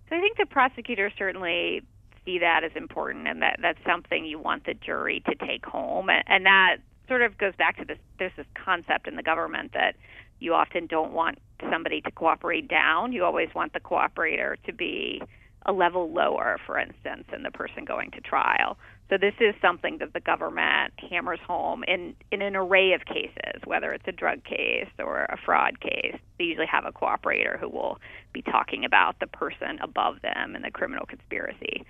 So 0.08 0.16
I 0.16 0.20
think 0.20 0.36
the 0.36 0.46
prosecutors 0.46 1.12
certainly 1.18 1.82
see 2.24 2.38
that 2.38 2.64
as 2.64 2.72
important, 2.74 3.26
and 3.28 3.42
that 3.42 3.58
that's 3.60 3.78
something 3.86 4.24
you 4.24 4.38
want 4.38 4.64
the 4.64 4.74
jury 4.74 5.22
to 5.28 5.34
take 5.46 5.64
home, 5.64 6.08
and, 6.10 6.24
and 6.26 6.46
that 6.46 6.76
sort 7.08 7.22
of 7.22 7.38
goes 7.38 7.54
back 7.56 7.78
to 7.78 7.84
this. 7.84 7.98
There's 8.18 8.32
this 8.36 8.46
concept 8.54 9.08
in 9.08 9.16
the 9.16 9.22
government 9.22 9.72
that 9.72 9.96
you 10.40 10.54
often 10.54 10.86
don't 10.86 11.12
want 11.12 11.38
somebody 11.70 12.00
to 12.02 12.10
cooperate 12.10 12.68
down. 12.68 13.12
You 13.12 13.24
always 13.24 13.48
want 13.54 13.72
the 13.72 13.80
cooperator 13.80 14.56
to 14.64 14.72
be 14.72 15.22
a 15.68 15.72
level 15.72 16.10
lower, 16.10 16.58
for 16.66 16.78
instance, 16.78 17.24
than 17.30 17.42
the 17.44 17.50
person 17.50 17.84
going 17.84 18.10
to 18.12 18.20
trial. 18.22 18.78
So 19.10 19.16
this 19.18 19.34
is 19.38 19.54
something 19.62 19.98
that 19.98 20.14
the 20.14 20.20
government 20.20 20.94
hammers 21.10 21.38
home 21.46 21.84
in, 21.86 22.14
in 22.32 22.42
an 22.42 22.56
array 22.56 22.94
of 22.94 23.04
cases, 23.04 23.60
whether 23.64 23.92
it's 23.92 24.08
a 24.08 24.12
drug 24.12 24.42
case 24.44 24.88
or 24.98 25.24
a 25.24 25.36
fraud 25.44 25.78
case. 25.80 26.16
They 26.38 26.44
usually 26.44 26.66
have 26.66 26.84
a 26.86 26.92
cooperator 26.92 27.58
who 27.58 27.68
will 27.68 27.98
be 28.32 28.42
talking 28.42 28.84
about 28.84 29.20
the 29.20 29.26
person 29.26 29.78
above 29.82 30.16
them 30.22 30.56
in 30.56 30.62
the 30.62 30.70
criminal 30.70 31.06
conspiracy. 31.06 31.84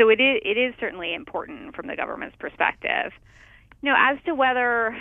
So 0.00 0.08
it 0.08 0.20
is, 0.20 0.40
it 0.44 0.58
is 0.58 0.74
certainly 0.80 1.14
important 1.14 1.74
from 1.76 1.86
the 1.86 1.96
government's 1.96 2.36
perspective. 2.38 3.12
You 3.82 3.90
know, 3.90 3.96
as 3.98 4.18
to 4.26 4.34
whether 4.34 4.96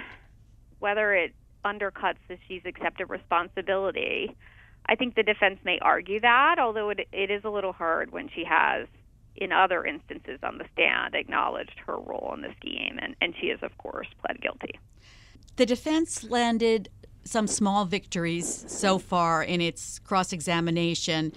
whether 0.79 1.13
it 1.13 1.33
undercuts 1.65 2.19
that 2.29 2.37
she's 2.47 2.61
accepted 2.65 3.09
responsibility, 3.09 4.35
I 4.89 4.95
think 4.95 5.13
the 5.13 5.23
defense 5.23 5.59
may 5.63 5.77
argue 5.83 6.19
that, 6.21 6.55
although 6.57 6.89
it, 6.89 7.07
it 7.13 7.29
is 7.29 7.43
a 7.43 7.49
little 7.49 7.73
hard 7.73 8.11
when 8.11 8.27
she 8.33 8.43
has 8.43 8.87
in 9.35 9.51
other 9.51 9.85
instances 9.85 10.39
on 10.41 10.57
the 10.57 10.65
stand, 10.73 11.13
acknowledged 11.13 11.75
her 11.85 11.95
role 11.95 12.31
in 12.33 12.41
the 12.41 12.51
scheme, 12.57 12.97
and, 12.99 13.15
and 13.21 13.35
she 13.39 13.49
has, 13.49 13.59
of 13.61 13.77
course, 13.77 14.07
pled 14.19 14.41
guilty. 14.41 14.79
The 15.57 15.67
defense 15.67 16.23
landed 16.23 16.89
some 17.23 17.45
small 17.45 17.85
victories 17.85 18.65
so 18.67 18.97
far 18.97 19.43
in 19.43 19.61
its 19.61 19.99
cross 19.99 20.33
examination. 20.33 21.33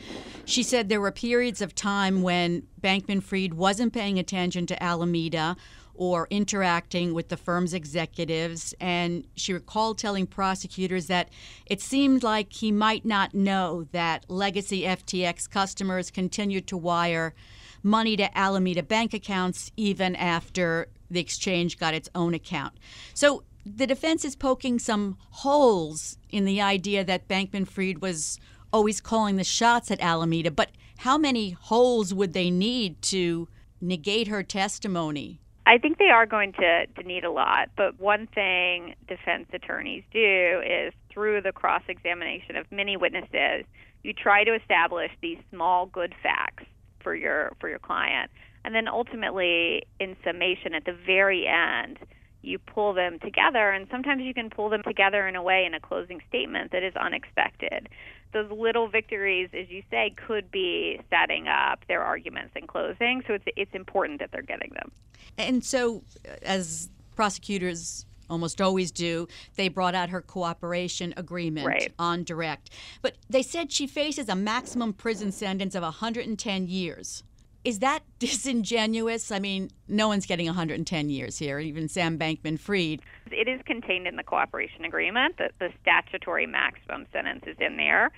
She 0.47 0.63
said 0.63 0.89
there 0.89 1.01
were 1.01 1.13
periods 1.13 1.61
of 1.61 1.75
time 1.75 2.23
when 2.23 2.63
Bankman 2.81 3.23
Fried 3.23 3.53
wasn't 3.53 3.93
paying 3.93 4.19
attention 4.19 4.65
to 4.67 4.83
Alameda 4.83 5.57
or 5.95 6.27
interacting 6.31 7.15
with 7.15 7.29
the 7.29 7.37
firm's 7.37 7.75
executives. 7.75 8.75
And 8.81 9.27
she 9.35 9.53
recalled 9.53 9.99
telling 9.99 10.27
prosecutors 10.27 11.07
that 11.07 11.29
it 11.67 11.81
seemed 11.81 12.23
like 12.23 12.53
he 12.53 12.73
might 12.73 13.05
not 13.05 13.35
know 13.35 13.87
that 13.93 14.25
legacy 14.29 14.83
FTX 14.83 15.49
customers 15.51 16.11
continued 16.11 16.67
to 16.69 16.77
wire 16.77 17.35
money 17.83 18.17
to 18.17 18.39
Alameda 18.39 18.83
bank 18.83 19.13
accounts 19.13 19.73
even 19.77 20.15
after 20.17 20.89
the 21.11 21.21
exchange 21.21 21.79
got 21.79 21.95
its 21.95 22.09
own 22.15 22.35
account. 22.35 22.75
So 23.15 23.45
the 23.65 23.87
defense 23.87 24.25
is 24.25 24.35
poking 24.35 24.79
some 24.79 25.19
holes 25.31 26.19
in 26.31 26.45
the 26.45 26.61
idea 26.61 27.05
that 27.05 27.29
Bankman 27.29 27.69
Fried 27.69 28.01
was 28.01 28.39
always 28.73 29.01
calling 29.01 29.37
the 29.37 29.45
shots 29.45 29.91
at 29.91 30.01
Alameda, 30.01 30.51
but 30.51 30.71
how 30.99 31.19
many 31.19 31.51
holes 31.51 32.15
would 32.15 32.33
they 32.33 32.51
need 32.51 33.03
to 33.03 33.49
negate 33.81 34.29
her 34.29 34.43
testimony? 34.43 35.42
I 35.67 35.79
think 35.79 35.99
they 35.99 36.11
are 36.11 36.27
going 36.27 36.53
to, 36.55 36.87
to 36.87 37.03
need 37.05 37.25
a 37.25 37.31
lot, 37.31 37.71
but 37.77 38.01
one 38.01 38.27
thing 38.27 38.95
defense 39.07 39.47
attorneys 39.53 40.03
do 40.13 40.61
is 40.67 40.93
through 41.13 41.43
the 41.43 41.53
cross 41.53 41.83
examination 41.89 42.57
of 42.57 42.67
many 42.73 42.97
witnesses, 42.97 43.65
you 44.03 44.13
try 44.13 44.43
to 44.43 44.55
establish 44.55 45.13
these 45.21 45.39
small 45.51 45.87
good 45.87 46.15
facts 46.23 46.65
for 47.01 47.15
your 47.15 47.53
for 47.61 47.69
your 47.69 47.79
client. 47.79 48.31
And 48.65 48.75
then 48.75 48.89
ultimately 48.89 49.85
in 50.01 50.17
summation 50.25 50.75
at 50.75 50.85
the 50.85 50.97
very 51.07 51.47
end, 51.47 51.99
you 52.43 52.59
pull 52.59 52.93
them 52.93 53.19
together, 53.21 53.71
and 53.71 53.87
sometimes 53.91 54.23
you 54.23 54.35
can 54.35 54.51
pull 54.51 54.69
them 54.69 54.83
together 54.83 55.29
in 55.29 55.37
a 55.37 55.43
way 55.43 55.65
in 55.65 55.75
a 55.75 55.81
closing 55.81 56.21
statement 56.29 56.73
that 56.73 56.83
is 56.83 56.95
unexpected. 56.97 57.89
Those 58.33 58.51
little 58.51 58.89
victories, 58.89 59.51
as 59.53 59.69
you 59.69 59.83
say, 59.91 60.15
could 60.27 60.51
be 60.51 61.01
setting 61.11 61.49
up 61.49 61.81
their 61.89 62.03
arguments 62.03 62.53
in 62.57 62.67
closing. 62.67 63.23
So 63.27 63.35
it's 63.35 63.45
it's 63.57 63.75
important 63.75 64.21
that 64.21 64.31
they're 64.33 64.43
getting 64.43 64.71
them. 64.75 64.91
And 65.39 65.65
so, 65.65 66.03
uh, 66.27 66.37
as 66.43 66.89
prosecutors 67.15 68.07
almost 68.31 68.61
always 68.61 68.91
do, 68.91 69.29
they 69.57 69.69
brought 69.69 69.95
out 69.95 70.09
her 70.09 70.23
cooperation 70.23 71.13
agreement 71.17 71.67
right. 71.67 71.93
on 71.99 72.25
direct. 72.25 72.71
But 73.03 73.17
they 73.29 73.43
said 73.43 73.71
she 73.71 73.87
faces 73.87 74.29
a 74.29 74.35
maximum 74.35 74.95
prison 74.95 75.31
sentence 75.33 75.75
of 75.75 75.83
110 75.83 76.67
years. 76.67 77.23
Is 77.65 77.79
that 77.81 78.01
disingenuous? 78.19 79.31
I 79.31 79.39
mean, 79.39 79.71
no 79.89 80.09
one's 80.09 80.27
getting 80.27 80.47
110 80.47 81.11
years 81.11 81.39
here, 81.39 81.59
even 81.59 81.89
Sam 81.89 82.19
Bankman 82.19 82.59
Fried. 82.59 83.01
It 83.31 83.49
is 83.49 83.61
contained 83.67 84.07
in 84.07 84.17
the 84.17 84.23
cooperation 84.23 84.85
agreement 84.85 85.37
that 85.39 85.53
the 85.59 85.71
statutory 85.81 86.47
maximum 86.47 87.07
sentence 87.13 87.45
is 87.47 87.57
in 87.61 87.77
there. 87.77 88.11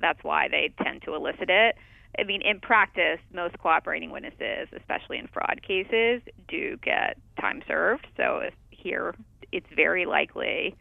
That's 0.00 0.22
why 0.22 0.48
they 0.48 0.72
tend 0.82 1.02
to 1.02 1.14
elicit 1.14 1.50
it. 1.50 1.76
I 2.18 2.22
mean, 2.22 2.42
in 2.42 2.60
practice, 2.60 3.18
most 3.32 3.58
cooperating 3.58 4.10
witnesses, 4.10 4.68
especially 4.76 5.18
in 5.18 5.26
fraud 5.28 5.60
cases, 5.66 6.22
do 6.46 6.76
get 6.76 7.16
time 7.40 7.62
served. 7.66 8.06
So 8.16 8.42
here, 8.70 9.14
it's 9.50 9.66
very 9.74 10.06
likely 10.06 10.76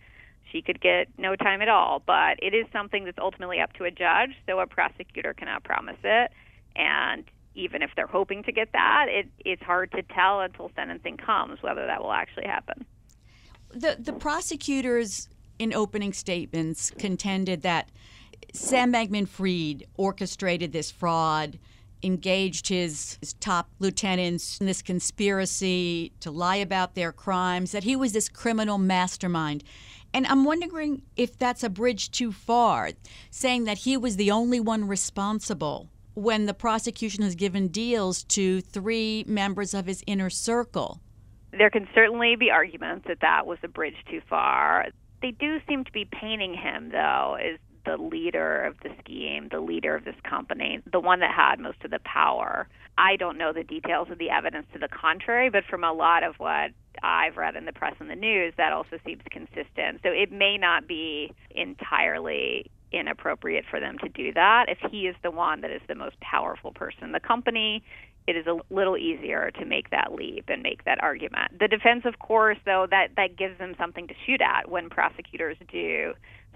she 0.51 0.61
could 0.61 0.79
get 0.79 1.07
no 1.17 1.35
time 1.35 1.61
at 1.61 1.69
all. 1.69 2.01
But 2.05 2.37
it 2.41 2.53
is 2.53 2.65
something 2.71 3.05
that's 3.05 3.17
ultimately 3.17 3.59
up 3.59 3.73
to 3.73 3.85
a 3.85 3.91
judge, 3.91 4.31
so 4.47 4.59
a 4.59 4.67
prosecutor 4.67 5.33
cannot 5.33 5.63
promise 5.63 5.97
it. 6.03 6.31
And 6.75 7.23
even 7.55 7.81
if 7.81 7.91
they're 7.95 8.07
hoping 8.07 8.43
to 8.43 8.51
get 8.51 8.71
that, 8.73 9.07
it, 9.09 9.27
it's 9.39 9.61
hard 9.63 9.91
to 9.91 10.01
tell 10.01 10.41
until 10.41 10.71
sentencing 10.75 11.17
comes 11.17 11.61
whether 11.61 11.85
that 11.85 12.01
will 12.01 12.13
actually 12.13 12.47
happen. 12.47 12.85
The 13.71 13.97
the 13.99 14.13
prosecutors 14.13 15.29
in 15.59 15.73
opening 15.73 16.13
statements 16.13 16.91
contended 16.91 17.61
that 17.63 17.89
Sam 18.53 18.93
Bankman 18.93 19.27
Fried 19.27 19.85
orchestrated 19.95 20.71
this 20.71 20.91
fraud, 20.91 21.57
engaged 22.03 22.67
his, 22.67 23.17
his 23.21 23.33
top 23.33 23.69
lieutenants 23.79 24.59
in 24.59 24.65
this 24.65 24.81
conspiracy 24.81 26.11
to 26.19 26.29
lie 26.29 26.57
about 26.57 26.95
their 26.95 27.11
crimes, 27.11 27.71
that 27.71 27.83
he 27.83 27.95
was 27.95 28.11
this 28.11 28.29
criminal 28.29 28.77
mastermind. 28.77 29.63
And 30.13 30.27
I'm 30.27 30.43
wondering 30.43 31.01
if 31.15 31.37
that's 31.37 31.63
a 31.63 31.69
bridge 31.69 32.11
too 32.11 32.31
far, 32.31 32.91
saying 33.31 33.63
that 33.63 33.79
he 33.79 33.97
was 33.97 34.17
the 34.17 34.29
only 34.29 34.59
one 34.59 34.87
responsible 34.87 35.89
when 36.15 36.45
the 36.45 36.53
prosecution 36.53 37.23
has 37.23 37.35
given 37.35 37.67
deals 37.67 38.23
to 38.23 38.61
three 38.61 39.23
members 39.27 39.73
of 39.73 39.85
his 39.85 40.03
inner 40.07 40.29
circle. 40.29 41.01
There 41.51 41.69
can 41.69 41.87
certainly 41.93 42.35
be 42.35 42.49
arguments 42.49 43.05
that 43.07 43.19
that 43.21 43.45
was 43.45 43.59
a 43.63 43.67
bridge 43.67 43.97
too 44.09 44.21
far. 44.29 44.87
They 45.21 45.31
do 45.31 45.59
seem 45.67 45.83
to 45.83 45.91
be 45.91 46.05
painting 46.05 46.53
him, 46.53 46.89
though, 46.91 47.37
as 47.39 47.59
the 47.85 47.97
leader 47.97 48.63
of 48.63 48.75
the 48.81 48.89
scheme, 48.99 49.49
the 49.51 49.59
leader 49.59 49.95
of 49.95 50.05
this 50.05 50.15
company, 50.27 50.81
the 50.91 50.99
one 50.99 51.19
that 51.19 51.33
had 51.33 51.59
most 51.59 51.83
of 51.83 51.91
the 51.91 51.99
power. 51.99 52.67
I 52.97 53.15
don't 53.17 53.37
know 53.37 53.51
the 53.53 53.63
details 53.63 54.09
of 54.09 54.17
the 54.17 54.29
evidence 54.29 54.67
to 54.73 54.79
the 54.79 54.87
contrary, 54.87 55.49
but 55.49 55.63
from 55.69 55.83
a 55.83 55.91
lot 55.91 56.23
of 56.23 56.35
what 56.37 56.71
I've 57.01 57.37
read 57.37 57.55
in 57.55 57.65
the 57.65 57.73
press 57.73 57.95
and 57.99 58.09
the 58.09 58.15
news, 58.15 58.53
that 58.57 58.71
also 58.71 58.97
seems 59.05 59.21
consistent. 59.29 60.01
So 60.03 60.09
it 60.09 60.31
may 60.31 60.57
not 60.57 60.87
be 60.87 61.33
entirely 61.51 62.69
inappropriate 62.93 63.65
for 63.69 63.79
them 63.79 63.97
to 63.99 64.09
do 64.09 64.31
that. 64.33 64.65
If 64.69 64.77
he 64.91 65.07
is 65.07 65.15
the 65.23 65.31
one 65.31 65.61
that 65.61 65.71
is 65.71 65.81
the 65.87 65.95
most 65.95 66.19
powerful 66.19 66.71
person 66.71 67.03
in 67.03 67.11
the 67.11 67.19
company, 67.19 67.83
it 68.27 68.35
is 68.35 68.47
a 68.47 68.59
little 68.73 68.97
easier 68.97 69.51
to 69.59 69.65
make 69.65 69.89
that 69.89 70.13
leap 70.13 70.45
and 70.47 70.63
make 70.63 70.85
that 70.85 71.01
argument. 71.03 71.59
The 71.59 71.67
defense, 71.67 72.03
of 72.05 72.19
course, 72.19 72.57
though, 72.65 72.87
that, 72.89 73.09
that 73.17 73.35
gives 73.35 73.57
them 73.57 73.75
something 73.77 74.07
to 74.07 74.13
shoot 74.25 74.41
at 74.41 74.69
when 74.69 74.89
prosecutors 74.89 75.57
do 75.69 76.13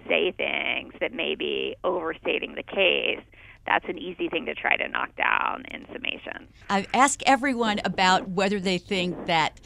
say 0.08 0.32
things 0.32 0.94
that 1.02 1.14
may 1.14 1.36
be 1.36 1.76
overstating 1.84 2.56
the 2.56 2.64
case. 2.64 3.22
That's 3.66 3.86
an 3.90 3.98
easy 3.98 4.30
thing 4.30 4.46
to 4.46 4.56
try 4.56 4.78
to 4.78 4.88
knock 4.88 5.14
down 5.18 5.66
in 5.72 5.86
summation. 5.92 6.48
I 6.70 6.88
ask 6.94 7.22
everyone 7.26 7.82
about 7.84 8.30
whether 8.30 8.62
they 8.62 8.78
think 8.78 9.26
that 9.26 9.60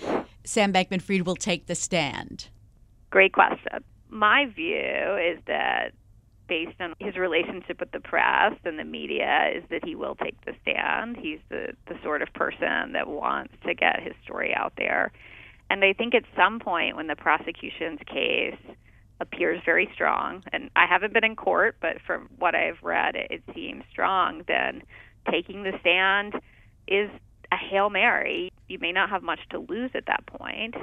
Sam 0.43 0.73
Bankman 0.73 1.01
Fried 1.01 1.21
will 1.21 1.35
take 1.35 1.67
the 1.67 1.75
stand. 1.75 2.47
Great 3.11 3.33
question. 3.33 3.83
My 4.09 4.47
view 4.55 4.75
is 4.77 5.39
that 5.45 5.91
based 6.47 6.79
on 6.79 6.93
his 6.99 7.15
relationship 7.15 7.79
with 7.79 7.91
the 7.91 7.99
press 7.99 8.53
and 8.65 8.77
the 8.77 8.83
media 8.83 9.51
is 9.55 9.63
that 9.69 9.85
he 9.85 9.95
will 9.95 10.15
take 10.15 10.35
the 10.45 10.53
stand. 10.61 11.17
He's 11.17 11.39
the 11.49 11.73
the 11.87 11.95
sort 12.03 12.21
of 12.21 12.33
person 12.33 12.93
that 12.93 13.07
wants 13.07 13.53
to 13.65 13.73
get 13.73 14.01
his 14.01 14.13
story 14.23 14.53
out 14.53 14.73
there. 14.77 15.11
And 15.69 15.83
I 15.85 15.93
think 15.93 16.13
at 16.13 16.23
some 16.35 16.59
point 16.59 16.97
when 16.97 17.07
the 17.07 17.15
prosecution's 17.15 17.99
case 18.05 18.59
appears 19.21 19.61
very 19.63 19.89
strong, 19.93 20.43
and 20.51 20.69
I 20.75 20.85
haven't 20.85 21.13
been 21.13 21.23
in 21.23 21.35
court, 21.35 21.77
but 21.79 21.97
from 22.05 22.27
what 22.39 22.55
I've 22.55 22.81
read, 22.81 23.15
it, 23.15 23.27
it 23.29 23.43
seems 23.53 23.83
strong, 23.89 24.43
then 24.47 24.81
taking 25.29 25.63
the 25.63 25.73
stand 25.79 26.33
is 26.87 27.09
a 27.51 27.55
Hail 27.55 27.89
Mary. 27.89 28.51
You 28.67 28.79
may 28.79 28.91
not 28.91 29.09
have 29.09 29.23
much 29.23 29.39
to 29.51 29.59
lose 29.59 29.91
at 29.93 30.07
that 30.07 30.25
point. 30.25 30.75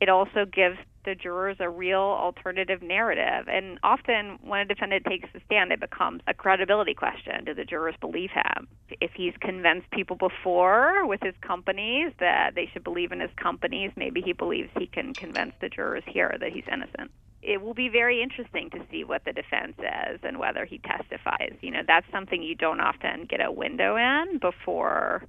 It 0.00 0.08
also 0.08 0.44
gives 0.44 0.78
the 1.04 1.14
jurors 1.14 1.56
a 1.60 1.68
real 1.68 1.98
alternative 1.98 2.82
narrative. 2.82 3.48
And 3.48 3.78
often, 3.82 4.38
when 4.42 4.60
a 4.60 4.64
defendant 4.64 5.04
takes 5.04 5.28
the 5.32 5.40
stand, 5.46 5.72
it 5.72 5.80
becomes 5.80 6.22
a 6.26 6.34
credibility 6.34 6.94
question. 6.94 7.44
Do 7.44 7.54
the 7.54 7.64
jurors 7.64 7.94
believe 8.00 8.30
him? 8.30 8.68
If 9.00 9.12
he's 9.14 9.34
convinced 9.40 9.90
people 9.90 10.16
before 10.16 11.06
with 11.06 11.20
his 11.22 11.34
companies 11.40 12.12
that 12.20 12.54
they 12.54 12.68
should 12.72 12.84
believe 12.84 13.12
in 13.12 13.20
his 13.20 13.30
companies, 13.36 13.90
maybe 13.96 14.20
he 14.20 14.32
believes 14.32 14.70
he 14.78 14.86
can 14.86 15.14
convince 15.14 15.52
the 15.60 15.68
jurors 15.68 16.04
here 16.06 16.36
that 16.38 16.52
he's 16.52 16.64
innocent. 16.70 17.10
It 17.42 17.60
will 17.60 17.74
be 17.74 17.88
very 17.88 18.22
interesting 18.22 18.70
to 18.70 18.78
see 18.90 19.02
what 19.02 19.24
the 19.24 19.32
defense 19.32 19.74
says 19.76 20.20
and 20.22 20.38
whether 20.38 20.64
he 20.64 20.78
testifies. 20.78 21.54
You 21.60 21.72
know, 21.72 21.82
that's 21.84 22.06
something 22.12 22.40
you 22.40 22.54
don't 22.54 22.80
often 22.80 23.26
get 23.28 23.44
a 23.44 23.50
window 23.50 23.96
in 23.96 24.38
before 24.38 25.24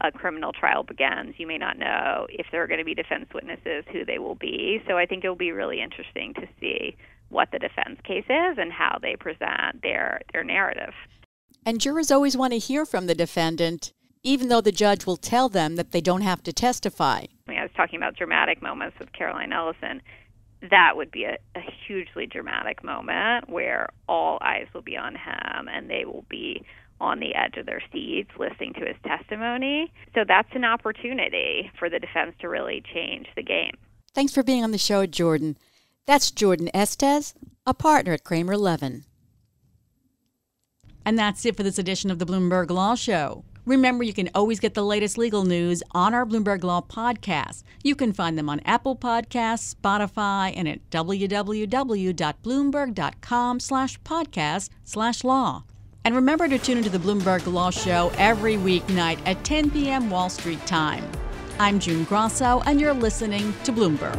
a 0.00 0.10
criminal 0.10 0.52
trial 0.52 0.82
begins, 0.82 1.34
you 1.38 1.46
may 1.46 1.58
not 1.58 1.78
know 1.78 2.26
if 2.30 2.46
there 2.50 2.62
are 2.62 2.66
going 2.66 2.78
to 2.78 2.84
be 2.84 2.94
defense 2.94 3.26
witnesses, 3.34 3.84
who 3.92 4.04
they 4.04 4.18
will 4.18 4.34
be. 4.34 4.82
So 4.88 4.96
I 4.96 5.06
think 5.06 5.24
it 5.24 5.28
will 5.28 5.36
be 5.36 5.52
really 5.52 5.80
interesting 5.82 6.34
to 6.34 6.46
see 6.60 6.96
what 7.28 7.48
the 7.52 7.58
defense 7.58 8.00
case 8.04 8.24
is 8.24 8.58
and 8.58 8.72
how 8.72 8.98
they 9.00 9.16
present 9.16 9.82
their, 9.82 10.20
their 10.32 10.44
narrative. 10.44 10.94
And 11.64 11.80
jurors 11.80 12.10
always 12.10 12.36
want 12.36 12.52
to 12.52 12.58
hear 12.58 12.86
from 12.86 13.06
the 13.06 13.14
defendant, 13.14 13.92
even 14.22 14.48
though 14.48 14.60
the 14.60 14.72
judge 14.72 15.06
will 15.06 15.16
tell 15.16 15.48
them 15.48 15.76
that 15.76 15.92
they 15.92 16.00
don't 16.00 16.22
have 16.22 16.42
to 16.44 16.52
testify. 16.52 17.18
I, 17.18 17.50
mean, 17.50 17.58
I 17.58 17.62
was 17.62 17.70
talking 17.76 17.98
about 17.98 18.16
dramatic 18.16 18.62
moments 18.62 18.98
with 18.98 19.12
Caroline 19.12 19.52
Ellison. 19.52 20.02
That 20.70 20.96
would 20.96 21.10
be 21.10 21.24
a, 21.24 21.36
a 21.54 21.60
hugely 21.86 22.26
dramatic 22.26 22.82
moment 22.82 23.48
where 23.48 23.90
all 24.08 24.38
eyes 24.40 24.66
will 24.74 24.82
be 24.82 24.96
on 24.96 25.14
him 25.14 25.68
and 25.68 25.88
they 25.88 26.04
will 26.04 26.24
be 26.28 26.64
on 27.00 27.20
the 27.20 27.34
edge 27.34 27.56
of 27.56 27.66
their 27.66 27.82
seats 27.92 28.30
listening 28.38 28.74
to 28.74 28.86
his 28.86 28.96
testimony. 29.04 29.92
So 30.14 30.24
that's 30.26 30.48
an 30.54 30.64
opportunity 30.64 31.70
for 31.78 31.88
the 31.88 31.98
defense 31.98 32.34
to 32.40 32.48
really 32.48 32.82
change 32.94 33.26
the 33.36 33.42
game. 33.42 33.72
Thanks 34.14 34.34
for 34.34 34.42
being 34.42 34.64
on 34.64 34.72
the 34.72 34.78
show, 34.78 35.06
Jordan. 35.06 35.56
That's 36.06 36.30
Jordan 36.30 36.68
Estes, 36.74 37.34
a 37.66 37.74
partner 37.74 38.12
at 38.12 38.24
Kramer 38.24 38.56
Levin. 38.56 39.04
And 41.04 41.18
that's 41.18 41.44
it 41.46 41.56
for 41.56 41.62
this 41.62 41.78
edition 41.78 42.10
of 42.10 42.18
the 42.18 42.26
Bloomberg 42.26 42.70
Law 42.70 42.94
Show. 42.94 43.44
Remember, 43.66 44.02
you 44.02 44.12
can 44.12 44.30
always 44.34 44.58
get 44.58 44.74
the 44.74 44.84
latest 44.84 45.16
legal 45.18 45.44
news 45.44 45.82
on 45.92 46.14
our 46.14 46.26
Bloomberg 46.26 46.64
Law 46.64 46.80
podcast. 46.80 47.62
You 47.84 47.94
can 47.94 48.12
find 48.12 48.36
them 48.36 48.48
on 48.48 48.58
Apple 48.60 48.96
Podcasts, 48.96 49.74
Spotify, 49.74 50.52
and 50.56 50.66
at 50.66 50.90
www.bloomberg.com 50.90 53.60
slash 53.60 54.00
podcast 54.00 54.70
slash 54.84 55.24
law. 55.24 55.64
And 56.04 56.14
remember 56.14 56.48
to 56.48 56.58
tune 56.58 56.78
into 56.78 56.88
the 56.88 56.98
Bloomberg 56.98 57.46
Law 57.52 57.70
Show 57.70 58.10
every 58.16 58.56
weeknight 58.56 59.18
at 59.26 59.44
10 59.44 59.70
p.m. 59.70 60.08
Wall 60.08 60.30
Street 60.30 60.64
time. 60.66 61.04
I'm 61.58 61.78
June 61.78 62.04
Grasso, 62.04 62.62
and 62.64 62.80
you're 62.80 62.94
listening 62.94 63.52
to 63.64 63.72
Bloomberg. 63.72 64.18